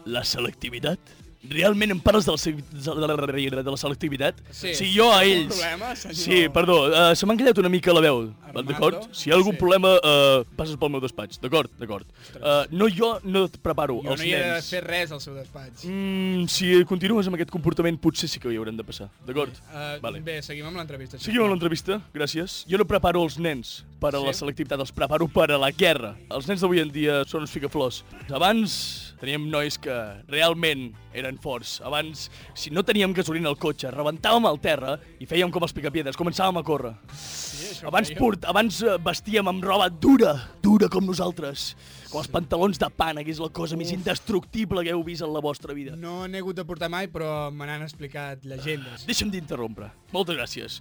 [0.07, 1.11] La selectivitat?
[1.47, 3.15] Realment em parles de la,
[3.63, 4.35] de la selectivitat?
[4.51, 4.73] Sí.
[4.75, 5.47] Si jo a ells...
[5.55, 5.93] problema?
[5.95, 8.25] Sí, perdó, uh, se m'ha callat una mica la veu,
[8.67, 9.05] d'acord?
[9.15, 9.59] Si hi ha algun Sí.
[9.61, 11.71] problema, uh, passes pel meu despatx, d'acord?
[11.79, 12.03] D'acord.
[12.35, 14.67] Uh, no, jo no et preparo Jo els no hi he de nens.
[14.69, 15.85] fer res al seu despatx.
[15.87, 19.55] Mm, si continues amb aquest comportament, potser sí que hi haurem de passar, d'acord?
[19.71, 20.19] Uh, Vale.
[20.19, 21.17] Bé, seguim amb l'entrevista.
[21.23, 22.65] Seguim amb l'entrevista, gràcies.
[22.67, 24.39] Jo no preparo els nens per a la Sí?
[24.43, 26.17] selectivitat, els preparo per a la guerra.
[26.29, 28.03] Els nens d'avui en dia són uns ficaflors.
[28.29, 29.95] Abans Teníem nois que
[30.32, 31.80] realment eren forts.
[31.84, 36.15] Abans, si no teníem gasolina al cotxe, rebentàvem al terra i fèiem com els picapiedres,
[36.20, 36.93] començàvem a córrer.
[37.11, 41.74] Sí, Abans, port, abans eh, vestíem amb roba dura, dura com nosaltres.
[42.09, 45.34] Com els pantalons de pana, que és la cosa més indestructible que heu vist en
[45.36, 45.99] la vostra vida.
[45.99, 49.03] No n'he hagut de portar mai, però me n'han explicat llegendes.
[49.09, 49.91] Deixa'm d'interrompre.
[50.15, 50.80] Moltes gràcies.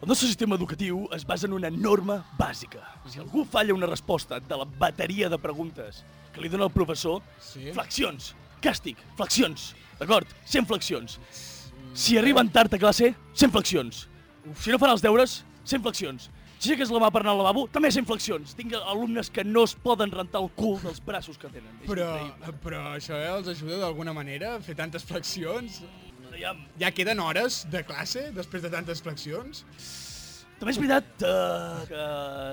[0.00, 2.82] El nostre sistema educatiu es basa en una norma bàsica.
[3.06, 6.02] Si algú falla una resposta de la bateria de preguntes
[6.34, 7.70] que li dona el professor, sí?
[7.74, 10.26] flexions, càstig, flexions, d'acord?
[10.46, 11.18] 100 flexions.
[11.94, 14.04] Si arriben tard a classe, 100 flexions.
[14.56, 16.28] Si no fan els deures, 100 flexions.
[16.60, 18.52] Si aixeques la mà per anar al lavabo, també 100 flexions.
[18.54, 21.72] Tinc alumnes que no es poden rentar el cul dels braços que tenen.
[21.80, 22.58] És Però, increïble.
[22.62, 25.80] però això eh, els ajuda d'alguna manera a fer tantes flexions?
[26.36, 29.64] Ja, ja queden hores de classe després de tantes flexions?
[30.60, 32.06] També és veritat uh, que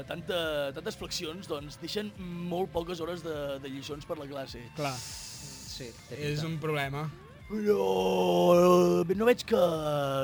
[0.07, 0.37] tanta,
[0.77, 2.13] tantes flexions doncs, deixen
[2.47, 4.61] molt poques hores de, de lliçons per la classe.
[4.77, 4.93] Clar.
[4.97, 7.05] Sí, És un problema.
[7.47, 9.59] Però eh, no veig que,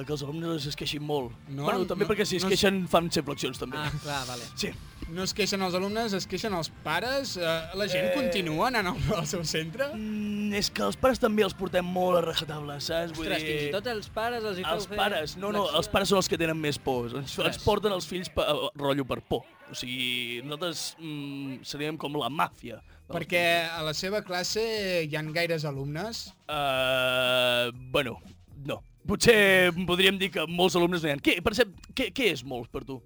[0.08, 1.36] que els alumnes es queixin molt.
[1.48, 1.68] No?
[1.68, 3.80] bueno, també No- perquè si es no queixen fan 100 flexions també.
[3.80, 4.48] Ah, clar, vale.
[4.60, 4.72] Sí.
[5.12, 7.36] No es queixen els alumnes, es queixen els pares?
[7.38, 8.14] Eh, la gent Eh.
[8.16, 9.90] continua anant al, al seu centre?
[9.94, 13.12] Mm, és que els pares també els portem molt a rajatabla, saps?
[13.18, 13.52] Vull Ostres, dir...
[13.52, 16.10] fins i tot els pares els hi feu Els fer pares, no, no, els pares
[16.10, 17.10] són els que tenen més por.
[17.12, 17.52] Ens, Ostres.
[17.58, 18.48] ens porten els fills per,
[18.80, 19.44] rotllo per por.
[19.70, 22.80] O sigui, nosaltres mm, seríem com la màfia.
[23.14, 24.62] Perquè a la seva classe
[25.04, 26.30] hi han gaires alumnes?
[26.48, 28.18] Uh, bueno,
[28.66, 28.80] no.
[29.08, 31.22] Potser podríem dir que molts alumnes no hi ha.
[31.22, 33.02] Què, per cert, què, què és molt per tu?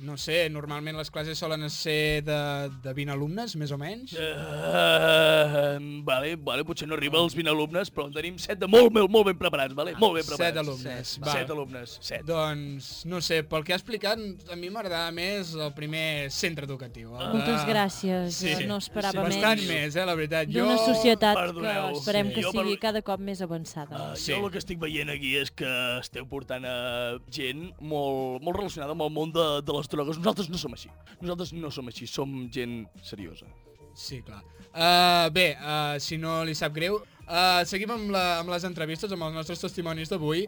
[0.00, 2.36] No sé, normalment les classes solen ser de,
[2.84, 4.12] de 20 alumnes, més o menys.
[4.14, 8.92] Uh, vale, vale, potser no arriba als 20 alumnes, però en tenim 7 de molt,
[8.94, 9.94] molt, molt ben preparats, vale?
[9.98, 10.54] Molt ben preparats.
[10.54, 11.34] Set alumnes, Set, val.
[11.34, 12.24] set alumnes, set.
[12.28, 14.22] Doncs, no sé, pel que ha explicat,
[14.52, 17.16] a mi m'agradava més el primer centre educatiu.
[17.18, 19.68] el de- Moltes gràcies, no esperava sí, Bastant menys.
[19.68, 20.48] més, eh, la veritat.
[20.48, 21.90] D'una societat Perdoneu.
[21.92, 22.34] que esperem Sí.
[22.34, 24.12] que Jo sigui per- cada cop més avançada.
[24.12, 24.32] Uh, sí.
[24.32, 25.66] Jo el que estic veient aquí és que
[25.98, 30.20] esteu portant a gent molt, molt relacionada amb el món de, de les drogues.
[30.20, 30.90] Nosaltres no som així.
[31.20, 33.48] Nosaltres no som així, som gent seriosa.
[33.98, 34.44] Sí, clar.
[34.68, 39.10] Uh, bé, uh, si no li sap greu, uh, seguim amb, la, amb les entrevistes,
[39.10, 40.44] amb els nostres testimonis d'avui,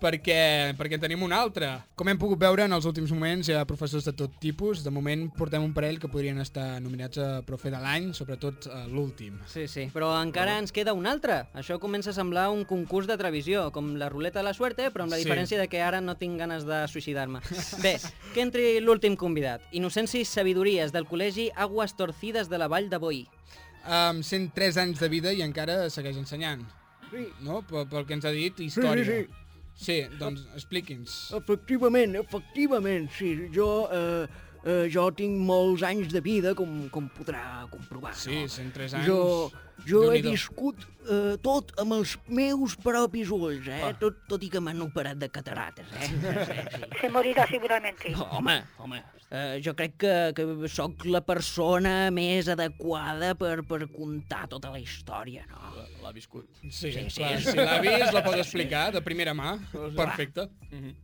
[0.00, 1.68] perquè, perquè en tenim un altre.
[1.98, 4.82] Com hem pogut veure en els últims moments, hi ha professors de tot tipus.
[4.84, 8.84] De moment portem un parell que podrien estar nominats a Profe de l'any, sobretot uh,
[8.88, 9.38] l'últim.
[9.50, 11.42] Sí, sí, però encara ens queda un altre.
[11.54, 15.04] Això comença a semblar un concurs de televisió, com la ruleta de la suerte, però
[15.06, 15.26] amb la Sí.
[15.28, 17.40] diferència de que ara no tinc ganes de suïcidar-me.
[17.84, 17.96] Bé,
[18.34, 19.62] que entri l'últim convidat.
[19.72, 23.26] Innocència i sabidories del col·legi Aguas Torcides de la Vall de Boí.
[23.84, 26.64] Amb 103 anys de vida i encara segueix ensenyant.
[27.10, 27.24] Sí.
[27.42, 27.62] No?
[27.66, 29.04] Pel, pel que ens ha dit, història.
[29.04, 29.26] sí, sí.
[29.26, 29.39] Sí,
[30.20, 31.16] doncs expliqui'ns.
[31.38, 33.32] Efectivament, efectivament, sí.
[33.54, 34.26] Jo, eh,
[34.64, 38.14] eh, jo tinc molts anys de vida, com, com podrà comprovar.
[38.18, 38.54] Sí, no?
[38.56, 39.08] 103 anys.
[39.08, 39.50] Jo,
[39.88, 43.80] jo he viscut eh, tot amb els meus propis ulls, eh?
[43.88, 43.94] Ah.
[44.00, 46.10] Tot, tot i que m'han operat de catarates, eh?
[46.10, 46.90] Sí, sí.
[47.00, 48.12] Se morirá seguramente.
[48.36, 49.00] Home, home,
[49.30, 54.82] eh, jo crec que, que sóc la persona més adequada per, per contar tota la
[54.82, 55.88] història, no?
[56.02, 56.46] L'ha viscut.
[56.62, 57.20] Sí, Sí, sí.
[57.20, 59.52] clar, si l'ha vist, la pot explicar de primera mà.
[59.96, 60.46] Perfecte.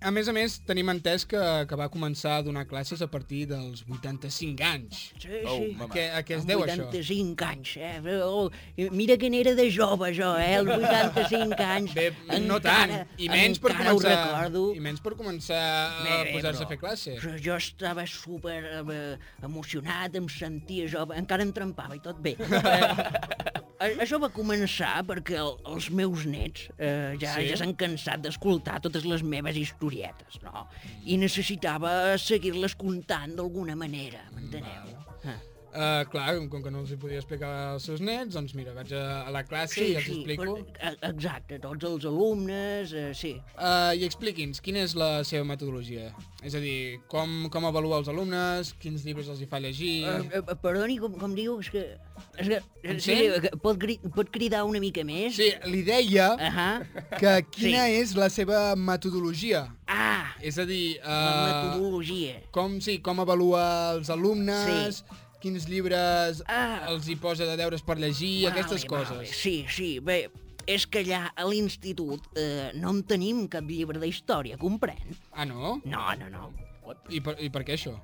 [0.01, 3.45] A més a més, tenim entès que, que va començar a donar classes a partir
[3.51, 5.03] dels 85 anys.
[5.21, 5.77] Sí, Oh, sí.
[5.81, 6.87] a, què, a què es deu això?
[6.89, 8.01] 85 anys, eh?
[8.25, 8.49] Oh,
[8.97, 10.55] mira que n'era de jove, jo, eh?
[10.63, 11.95] Els 85 anys.
[11.95, 12.09] Bé,
[12.47, 12.95] no tant.
[13.19, 14.65] I menys per encara començar, recordo.
[14.75, 17.17] i menys per començar a Bé, bé, posar-se a fer classe.
[17.21, 22.37] però Jo estava super eh, emocionat, em sentia jove, encara em trempava i tot bé.
[23.77, 27.49] Eh, això va començar perquè el, els meus nets eh, ja Sí?
[27.51, 30.65] ja s'han cansat d'escoltar totes les meves historietes, no?
[31.05, 34.95] I necessitava seguir-les contant d'alguna manera, m'enteneu?
[35.27, 35.37] Ah.
[35.77, 38.95] Uh, clar, com que no els hi podia explicar als seus nets, doncs mira, vaig
[38.97, 40.41] a, a la classe i els explico.
[40.41, 43.35] però, eh, exacte, tots els alumnes, eh, sí.
[43.59, 46.09] Uh, I expliqui'ns, quina és la seva metodologia?
[46.47, 50.07] És a dir, com, com avalua els alumnes, quins llibres els hi fa llegir...
[50.09, 51.59] Uh, uh, perdoni, com, com diu?
[51.61, 51.85] És que...
[52.41, 55.37] És que Em sí, que pot, cri pot cridar una mica més?
[55.37, 57.19] Sí, li deia uh -huh.
[57.19, 58.01] que quina Sí.
[58.01, 59.67] és la seva metodologia.
[59.87, 60.33] Ah!
[60.41, 60.99] És a dir...
[61.03, 62.41] Uh, La metodologia.
[62.53, 65.05] Com, sí, com avalua els alumnes,
[65.43, 66.87] quins llibres Ah.
[66.91, 69.17] els hi posa de deures per llegir, aquestes coses.
[69.17, 69.27] Vale.
[69.33, 70.31] Sí, sí, bé,
[70.67, 75.15] és que allà a l'institut eh, no en tenim cap llibre d'història, comprèn?
[75.33, 75.81] Ah, no?
[75.85, 76.53] No, no, no.
[77.11, 77.95] I per, I per què això?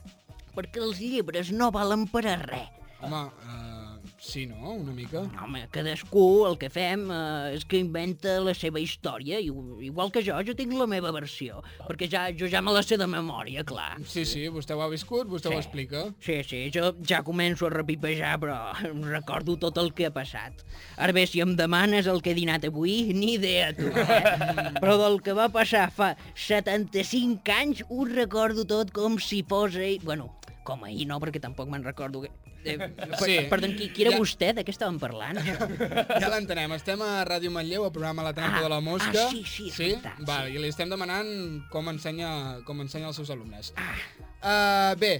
[0.55, 2.69] Perquè els llibres no valen per a res.
[3.03, 3.82] Home, uh,
[4.23, 4.71] Sí, no?
[4.79, 5.25] Una mica.
[5.43, 9.49] Home, cadascú el que fem eh, és que inventa la seva història, i,
[9.89, 11.59] igual que jo, jo tinc la meva versió,
[11.89, 13.97] perquè ja, jo ja me la sé de memòria, clar.
[14.07, 15.57] Sí, sí, vostè ho ha viscut, vostè Sí.
[15.57, 16.05] ho explica.
[16.23, 18.61] Sí, sí, jo ja començo a repipejar, però
[19.17, 20.63] recordo tot el que ha passat.
[21.03, 23.91] Ara bé, si em demanes el que he dinat avui, ni idea, tu.
[23.91, 24.21] Eh?
[24.83, 29.75] però del que va passar fa 75 anys, ho recordo tot com si fos.
[30.07, 30.31] Bueno,
[30.65, 32.21] com ahir no, perquè tampoc me'n recordo...
[32.23, 32.31] Que...
[32.65, 33.37] Eh, per, Sí.
[33.51, 34.53] Perdó, qui, qui era Ja- vostè?
[34.55, 35.41] De què estàvem parlant?
[35.43, 39.25] Ja l'entenem, estem a Ràdio Manlleu, al programa La trampa Ah, de la mosca.
[39.27, 39.89] ah, sí, sí, és sí?
[39.91, 40.55] veritat, Val, sí.
[40.57, 41.33] I li estem demanant
[41.73, 43.73] com ensenya, com ensenya als seus alumnes.
[43.77, 43.97] Ah.
[44.43, 45.13] Uh, bé,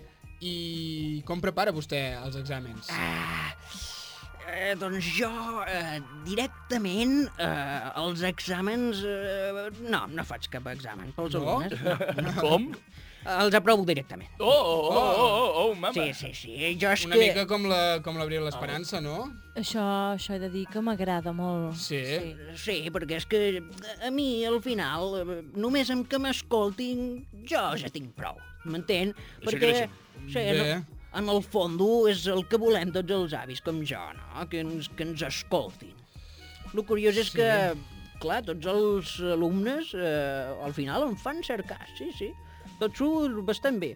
[0.43, 2.87] i com prepara vostè els exàmens?
[2.95, 3.53] Ah,
[4.53, 5.31] eh, doncs jo,
[5.67, 9.03] eh, directament, eh, els exàmens...
[9.07, 11.43] Eh, no, no faig cap examen pels No?
[11.59, 11.79] alumnes.
[12.23, 12.35] No.
[12.41, 12.71] Com?
[13.23, 14.31] Els aprovo directament.
[14.41, 15.93] Oh, oh, oh, oh, oh, oh mama.
[15.95, 17.21] Sí, sí, sí, jo és Una que...
[17.29, 19.29] mica com la- com l'Abril l'Esperança, no?
[19.55, 19.83] Això,
[20.17, 21.77] això he de dir que m'agrada molt.
[21.79, 22.01] Sí.
[22.03, 23.43] Sí, sí, perquè és que
[24.03, 25.21] a mi, al final,
[25.55, 29.15] només amb que m'escoltin, jo ja tinc prou, m'entén?
[29.45, 29.89] Perquè,
[30.27, 30.59] sí, Bé.
[30.59, 34.47] no, en el fondo és el que volem tots els avis com jo, no?
[34.49, 35.93] Que ens, que ens escoltin.
[36.75, 37.37] El curiós és Sí.
[37.39, 37.75] que,
[38.19, 42.33] clar, tots els alumnes eh, al final em fan cercar, sí, sí.
[42.83, 43.93] Tot surt bastant bé.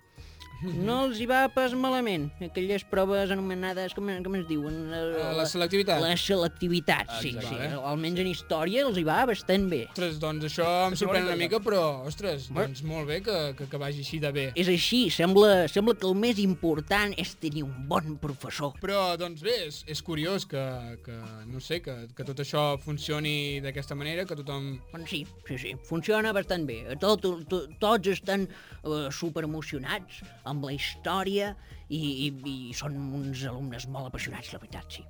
[0.65, 4.77] No els hi va pas malament, aquelles proves anomenades, com, com es diuen?
[4.97, 6.01] Eh, la selectivitat.
[6.01, 7.69] La selectivitat, sí, Exacte.
[7.69, 7.81] sí.
[7.91, 9.83] Almenys en història els hi va bastant bé.
[9.91, 13.81] Ostres, doncs això em sorprèn una mica, però, ostres, doncs molt bé que, que, que
[13.83, 14.47] vagi així de bé.
[14.57, 18.79] És així, sembla, sembla que el més important és tenir un bon professor.
[18.81, 20.65] Però, doncs bé, és, és curiós que,
[21.05, 21.19] que
[21.51, 24.73] no sé, que, que tot això funcioni d'aquesta manera, que tothom...
[24.95, 26.81] Bueno, sí, sí, sí, funciona bastant bé.
[27.03, 31.55] Tot, to, tots estan uh, superemocionats amb la història
[31.89, 32.33] i, i,
[32.71, 35.05] i són uns alumnes molt apassionats, la veritat, sí.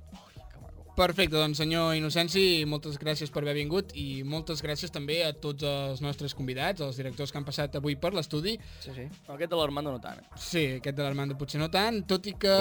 [0.97, 5.61] Perfecte, doncs senyor Innocenci, moltes gràcies per haver vingut i moltes gràcies també a tots
[5.61, 8.55] els nostres convidats, els directors que han passat avui per l'estudi.
[8.81, 9.05] Sí, sí.
[9.29, 10.17] Aquest de l'Armando no tant.
[10.23, 10.39] eh?
[10.41, 12.55] Sí, aquest de l'Armando potser no tant, tot i que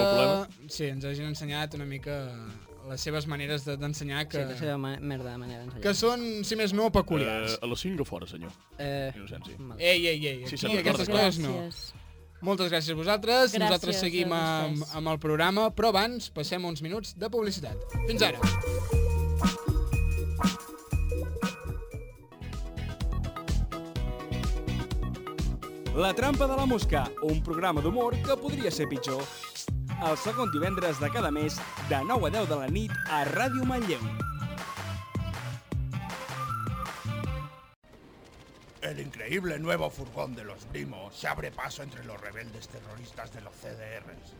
[0.68, 2.18] sí, ens hagin ensenyat una mica
[2.91, 5.83] les seves maneres de- d'ensenyar que, Sí, la seva ma merda de manera d'ensenyar.
[5.83, 7.55] que són, si més no, peculiars.
[7.57, 8.53] Eh, a les 5 a fora, senyor.
[8.79, 9.57] Eh, Innocenci.
[9.79, 11.57] Ei, ei, ei, aquí Sí, aquestes coses no.
[12.45, 13.53] Moltes gràcies a vosaltres.
[13.53, 17.97] Gràcies Nosaltres seguim a amb, amb el programa, però abans passem uns minuts de publicitat.
[18.09, 18.41] Fins ara.
[25.97, 29.22] La trampa de la mosca, un programa d'humor que podria ser pitjor.
[30.05, 31.57] El segon divendres de cada mes,
[31.89, 34.36] de 9 a 10 de la nit, a Ràdio Manlleu.
[38.87, 43.41] El increíble nuevo furgón de los Brimo se abre paso entre los rebeldes terroristas de
[43.41, 44.34] los CDRs.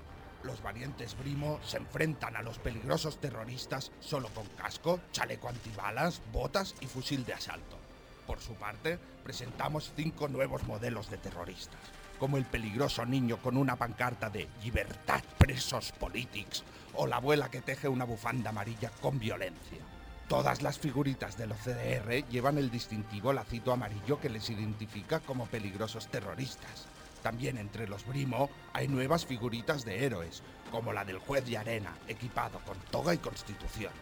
[0.44, 6.76] Los valientes Brimo se enfrentan a los peligrosos terroristas solo con casco, chaleco antibalas, botas
[6.80, 7.76] y fusil de asalto.
[8.24, 11.80] Por su parte, presentamos cinco nuevos modelos de terroristas,
[12.20, 16.62] como el peligroso niño con una pancarta de Libertad presos politics
[16.94, 19.95] o la abuela que teje una bufanda amarilla con violencia.
[20.28, 25.46] Todas las figuritas de los CDR llevan el distintivo lacito amarillo que les identifica como
[25.46, 26.86] peligrosos terroristas.
[27.22, 31.96] También entre los Brimo hay nuevas figuritas de héroes, como la del juez de arena,
[32.08, 33.92] equipado con toga y constitución.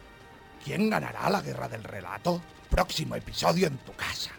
[0.64, 2.40] ¿Quién ganará la guerra del relato?
[2.70, 4.30] Próximo episodio en tu casa.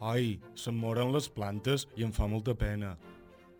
[0.00, 2.94] Ai, se'm moren les plantes i em fa molta pena.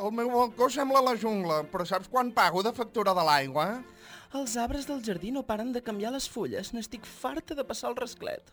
[0.01, 3.67] El meu balcó sembla la jungla, però saps quan pago de factura de l'aigua?
[4.31, 6.69] Els arbres del jardí no paren de canviar les fulles.
[6.71, 8.53] N'estic farta de passar el rasclet.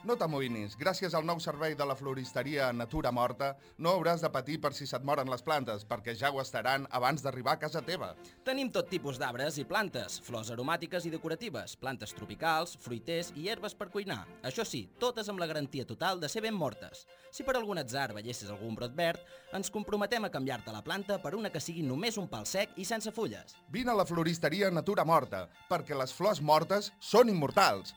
[0.00, 4.56] No t'amoïnis, gràcies al nou servei de la floristeria Natura Morta no hauràs de patir
[4.62, 8.14] per si se't moren les plantes, perquè ja ho estaran abans d'arribar a casa teva.
[8.46, 13.76] Tenim tot tipus d'arbres i plantes, flors aromàtiques i decoratives, plantes tropicals, fruiters i herbes
[13.76, 14.22] per cuinar.
[14.40, 17.04] Això sí, totes amb la garantia total de ser ben mortes.
[17.30, 19.20] Si per algun atzar veiessis algun brot verd,
[19.52, 22.88] ens comprometem a canviar-te la planta per una que sigui només un pal sec i
[22.88, 23.52] sense fulles.
[23.68, 27.92] Vine a la floristeria Natura Morta, perquè les flors mortes són immortals.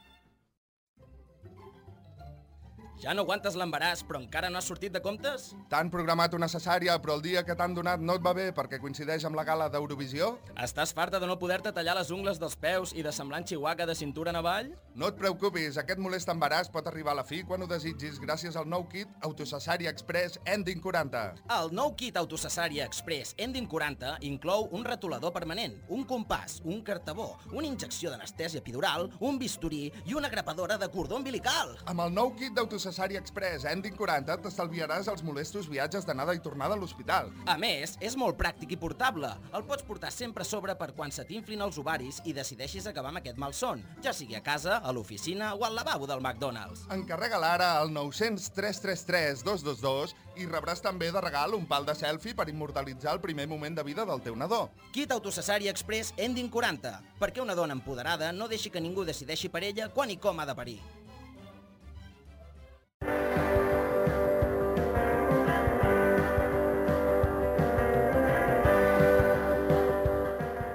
[3.03, 5.49] Ja no aguantes l'embaràs, però encara no has sortit de comptes?
[5.67, 8.77] T'han programat una cesària, però el dia que t'han donat no et va bé perquè
[8.79, 10.29] coincideix amb la gala d'Eurovisió?
[10.63, 13.89] Estàs farta de no poder-te tallar les ungles dels peus i de semblar en Chihuahua
[13.89, 14.69] de cintura en avall?
[14.95, 18.55] No et preocupis, aquest molest embaràs pot arribar a la fi quan ho desitgis gràcies
[18.55, 21.25] al nou kit Autocesària Express Ending 40.
[21.57, 27.33] El nou kit Autocesària Express Ending 40 inclou un retolador permanent, un compàs, un cartabó,
[27.51, 31.75] una injecció d'anestèsia epidural, un bisturí i una grapadora de cordó umbilical.
[31.83, 36.41] Amb el nou kit d'autocesària Cesari Express Ending 40 t'estalviaràs els molestos viatges d'anada i
[36.45, 37.31] tornada a l'hospital.
[37.49, 39.31] A més, és molt pràctic i portable.
[39.57, 43.09] El pots portar sempre a sobre per quan se t'inflin els ovaris i decideixis acabar
[43.09, 46.85] amb aquest malson, ja sigui a casa, a l'oficina o al lavabo del McDonald's.
[46.93, 52.37] Encarrega-la ara al 900 333 222 i rebràs també de regal un pal de selfie
[52.37, 54.67] per immortalitzar el primer moment de vida del teu nadó.
[54.93, 59.65] Kit Autocesari Express Ending 40, perquè una dona empoderada no deixi que ningú decideixi per
[59.65, 60.81] ella quan i com ha de parir.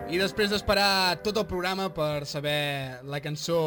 [0.08, 3.58] I després d'esperar tot el programa per saber la cançó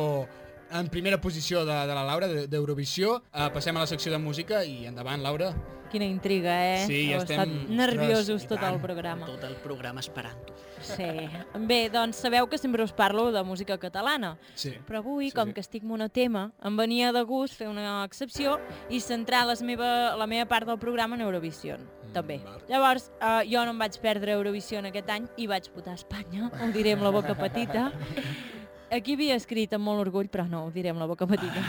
[0.74, 4.18] en primera posició de, de la Laura, de- d'Eurovisió, eh, passem a la secció de
[4.18, 5.52] música i endavant, Laura.
[5.92, 6.86] Quina intriga, eh?
[6.88, 9.28] Sí, ja Heu estem- estat nerviosos tot el programa.
[9.28, 10.56] Tot el programa esperant-ho.
[10.82, 11.30] Sí.
[11.68, 14.38] Bé, doncs sabeu que sempre us parlo de música catalana.
[14.56, 14.74] Sí.
[14.88, 18.60] Però avui, Sí, com que estic monotema, em venia de gust fer una excepció
[18.90, 22.42] i centrar les meva, la meva part del programa en Eurovision, Mm, també.
[22.68, 26.72] Llavors, eh, jo no em vaig perdre Eurovision aquest any i vaig votar Espanya, ho
[26.74, 27.92] diré amb la boca petita.
[28.92, 31.62] Aquí havia escrit amb molt orgull, però no, ho diré amb la boca petita.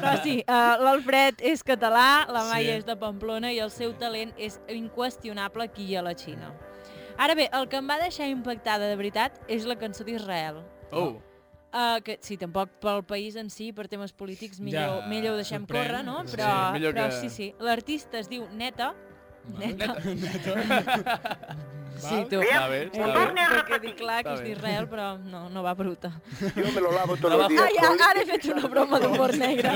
[0.00, 2.78] però sí, uh, l'Alfred és català, la Maia Sí.
[2.78, 6.54] és de Pamplona i el seu talent és inqüestionable aquí a la Xina.
[7.18, 10.62] Ara bé, el que em va deixar impactada de veritat és la cançó d'Israel.
[10.92, 11.16] Oh.
[11.76, 15.36] Uh, que sí, tampoc pel país en si, per temes polítics, millor, Ja, millor ho
[15.40, 15.82] deixem sorprèn.
[15.88, 16.22] córrer, no?
[16.26, 17.54] Sí, Però, millor però que- sí, sí.
[17.60, 18.94] L'artista es diu Neta.
[19.58, 19.96] Neta.
[22.00, 22.40] Sí, tu.
[22.42, 23.46] Està bé, està bé.
[23.56, 26.10] Que quedi clar que és d'Israel, però no, no va bruta.
[26.54, 27.42] Yo me lo lavo Trabajo.
[27.42, 27.62] los días.
[27.62, 29.70] Ai, ara he fet una broma d'humor negre.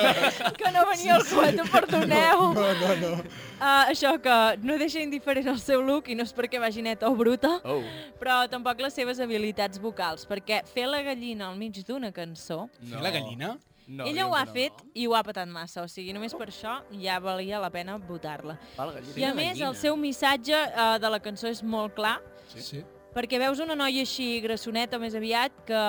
[0.58, 2.44] Que no venia al quadre, perdoneu.
[2.54, 3.12] No, no, no.
[3.60, 7.08] Uh, això que no deixa indiferent el seu look i no és perquè vagi neta
[7.10, 7.82] o bruta, Oh.
[8.18, 13.02] però tampoc les seves habilitats vocals, perquè fer la gallina al mig d'una cançó, Fer
[13.02, 13.58] la gallina?
[13.90, 16.76] No, ella ho ha fet i ho ha patat massa, o sigui, només per això
[17.02, 18.54] ja valia la pena votar-la.
[19.16, 22.20] I a més, el seu missatge uh, de la cançó és molt clar,
[22.50, 22.62] Sí.
[22.62, 22.84] sí.
[23.14, 25.82] perquè veus una noia així grassoneta més aviat que,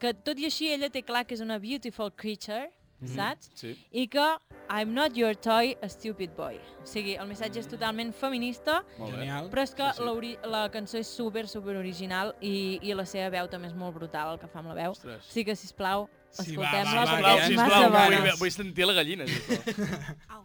[0.00, 3.08] que tot i així ella té clar que és una beautiful creature, Mhm.
[3.14, 3.50] saps?
[3.54, 3.74] Sí.
[3.92, 4.24] I que
[4.70, 6.56] I'm not your toy, a stupid boy.
[6.82, 8.82] O sigui, el missatge és totalment feminista.
[8.96, 9.50] Genial.
[9.50, 10.02] però és que Sí, sí.
[10.02, 13.94] l'ori- la cançó és super, super original i, i la seva veu també és molt
[13.94, 14.90] brutal, el que fa amb la veu.
[14.92, 15.24] Ostres.
[15.28, 18.36] Sí que, sisplau, Sí, va, escoltem-la va, va, perquè Sisplau, és sisplau, massa vull, bona.
[18.42, 20.42] vull sentir la gallina, sisplau.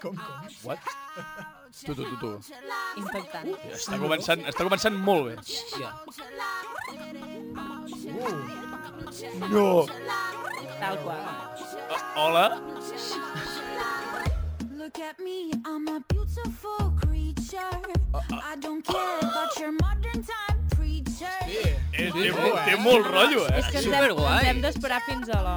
[0.00, 0.48] Com, com?
[0.64, 0.78] What?
[1.84, 2.30] Tu, tu, tu, tu.
[3.00, 3.48] Impactant.
[3.74, 5.34] Està començant, està començant molt bé.
[5.40, 5.88] Hòstia.
[9.50, 9.86] No.
[10.80, 11.22] Tal qual.
[12.20, 12.46] Hola?
[14.76, 17.83] Look at me, I'm a beautiful creature.
[22.14, 23.58] Eh, té, té molt rotllo, eh?
[23.58, 25.56] És que ens hem, ens hem d'esperar fins a la,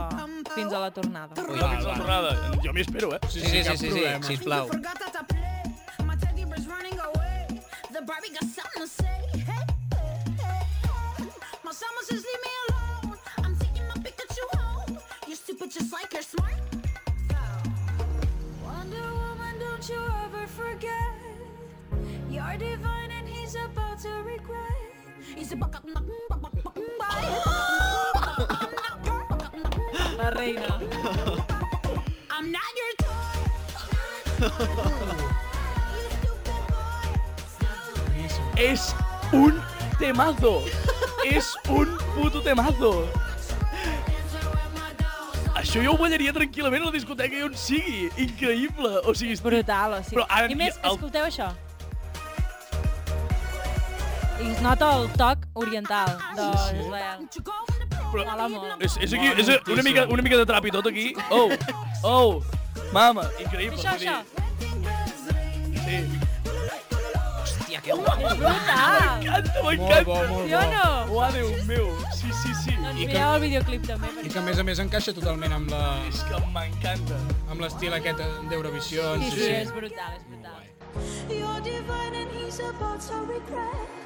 [0.55, 1.37] fins a la tornada.
[1.45, 2.35] Ui, va, la tornada.
[2.65, 3.21] Jo m'hi espero, eh?
[3.29, 4.25] Sí, sí, sí, sí, sí, problema.
[4.31, 4.77] sisplau.
[8.07, 9.19] Barbie got something to say.
[9.33, 9.65] Hey, hey,
[10.39, 10.61] hey,
[11.17, 11.25] hey.
[11.61, 13.17] My summer says leave me alone.
[13.39, 14.97] I'm taking my Pikachu home.
[15.27, 16.53] You're stupid just like you're smart.
[18.63, 21.11] Wonder Woman, don't you ever forget.
[22.31, 24.86] You're divine and he's about to regret.
[30.17, 30.79] La reina.
[32.31, 33.07] I'm not your toy.
[38.57, 38.87] És
[39.33, 39.59] un
[39.99, 40.61] temazo.
[41.25, 42.91] És un puto temazo.
[45.57, 48.09] Això jo ho ballaria tranquil·lament a la discoteca i on sigui.
[48.23, 48.91] Increïble.
[49.05, 49.45] O sigui, estic...
[49.49, 50.15] Brutal, o sigui.
[50.17, 51.51] Però ara I més, el- escolteu això.
[54.39, 57.27] I es nota el toc oriental d'Israel.
[58.11, 58.83] Però Mola molt.
[58.85, 61.07] és, és, aquí, és una, mica, una mica de trap i tot aquí.
[61.29, 61.49] Oh,
[62.03, 62.43] oh,
[62.93, 63.79] mama, increïble.
[63.81, 64.21] Això, això.
[65.83, 65.97] Sí.
[67.41, 68.29] Hòstia, que guapo.
[68.29, 69.19] És brutal.
[69.19, 70.03] M'encanta, Molt m'encanta.
[70.07, 70.71] bo, molt Sí o bo.
[70.77, 71.13] no?
[71.17, 71.89] Uau, Déu meu.
[72.15, 72.75] Sí, sí, sí.
[72.77, 74.13] Doncs I que- mireu el videoclip també.
[74.23, 77.19] I que a més a més encaixa totalment amb la És que m'encanta.
[77.49, 78.19] amb l'estil aquest
[78.49, 79.15] d'Eurovisió.
[79.19, 80.63] Sí, sí, és brutal, és brutal.
[81.29, 83.96] You're divine and he's about to regret.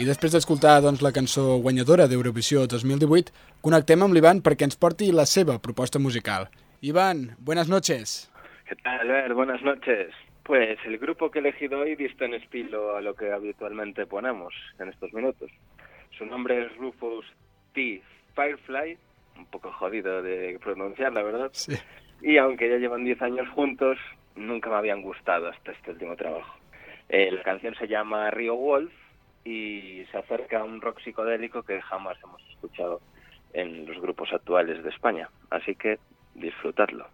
[0.00, 5.10] I després d'escoltar doncs, la cançó guanyadora d'Eurovisió 2018, connectem amb l'Ivan perquè ens porti
[5.12, 6.46] la seva proposta musical.
[6.80, 8.30] Iván, buenas noches.
[8.66, 9.34] ¿Qué tal, Albert?
[9.34, 10.14] Buenas noches.
[10.42, 14.54] Pues el grupo que he elegido hoy dista en estilo a lo que habitualmente ponemos
[14.78, 15.50] en estos minutos.
[16.16, 17.26] Su nombre es Rufus
[17.74, 18.00] T.
[18.34, 18.96] Firefly,
[19.36, 21.50] un poco jodido de pronunciar, la verdad.
[21.52, 21.74] Sí.
[22.22, 23.98] Y aunque ya llevan 10 años juntos,
[24.36, 26.54] nunca me habían gustado hasta este último trabajo.
[27.08, 28.92] Eh, la canción se llama Rio Wolf
[29.44, 33.00] y se acerca a un rock psicodélico que jamás hemos escuchado
[33.52, 35.28] en los grupos actuales de España.
[35.50, 35.98] Así que
[36.34, 37.06] disfrutadlo.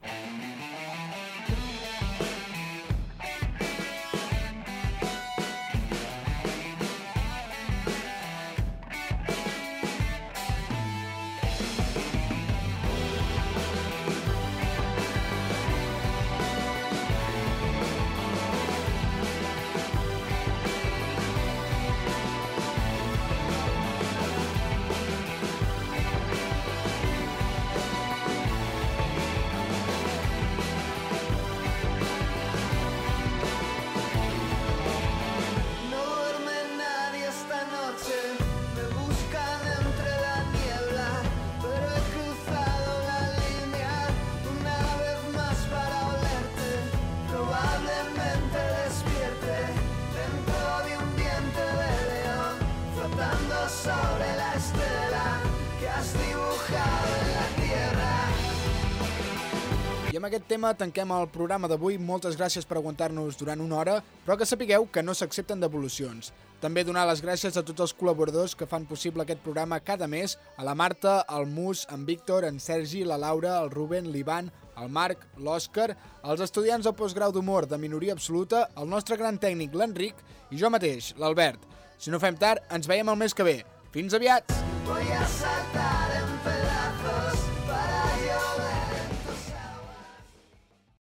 [60.56, 61.98] Tema tanquem el programa d'avui.
[62.00, 66.30] Moltes gràcies per aguantar-nos durant una hora, però que sapigueu que no s'accepten devolucions.
[66.62, 70.38] També donar les gràcies a tots els col·laboradors que fan possible aquest programa cada mes,
[70.56, 74.48] a la Marta, al Mus, en Víctor, en Sergi, la Laura, el Ruben, l'Ivan,
[74.80, 75.90] el Marc, l'Òscar,
[76.24, 80.72] els estudiants del postgrau d'humor de minoria absoluta, el nostre gran tècnic, l'Enric, i jo
[80.72, 81.68] mateix, l'Albert.
[81.98, 83.58] Si no fem tard, ens veiem el mes que ve.
[83.92, 84.56] Fins aviat!
[84.88, 86.25] Voy a saltar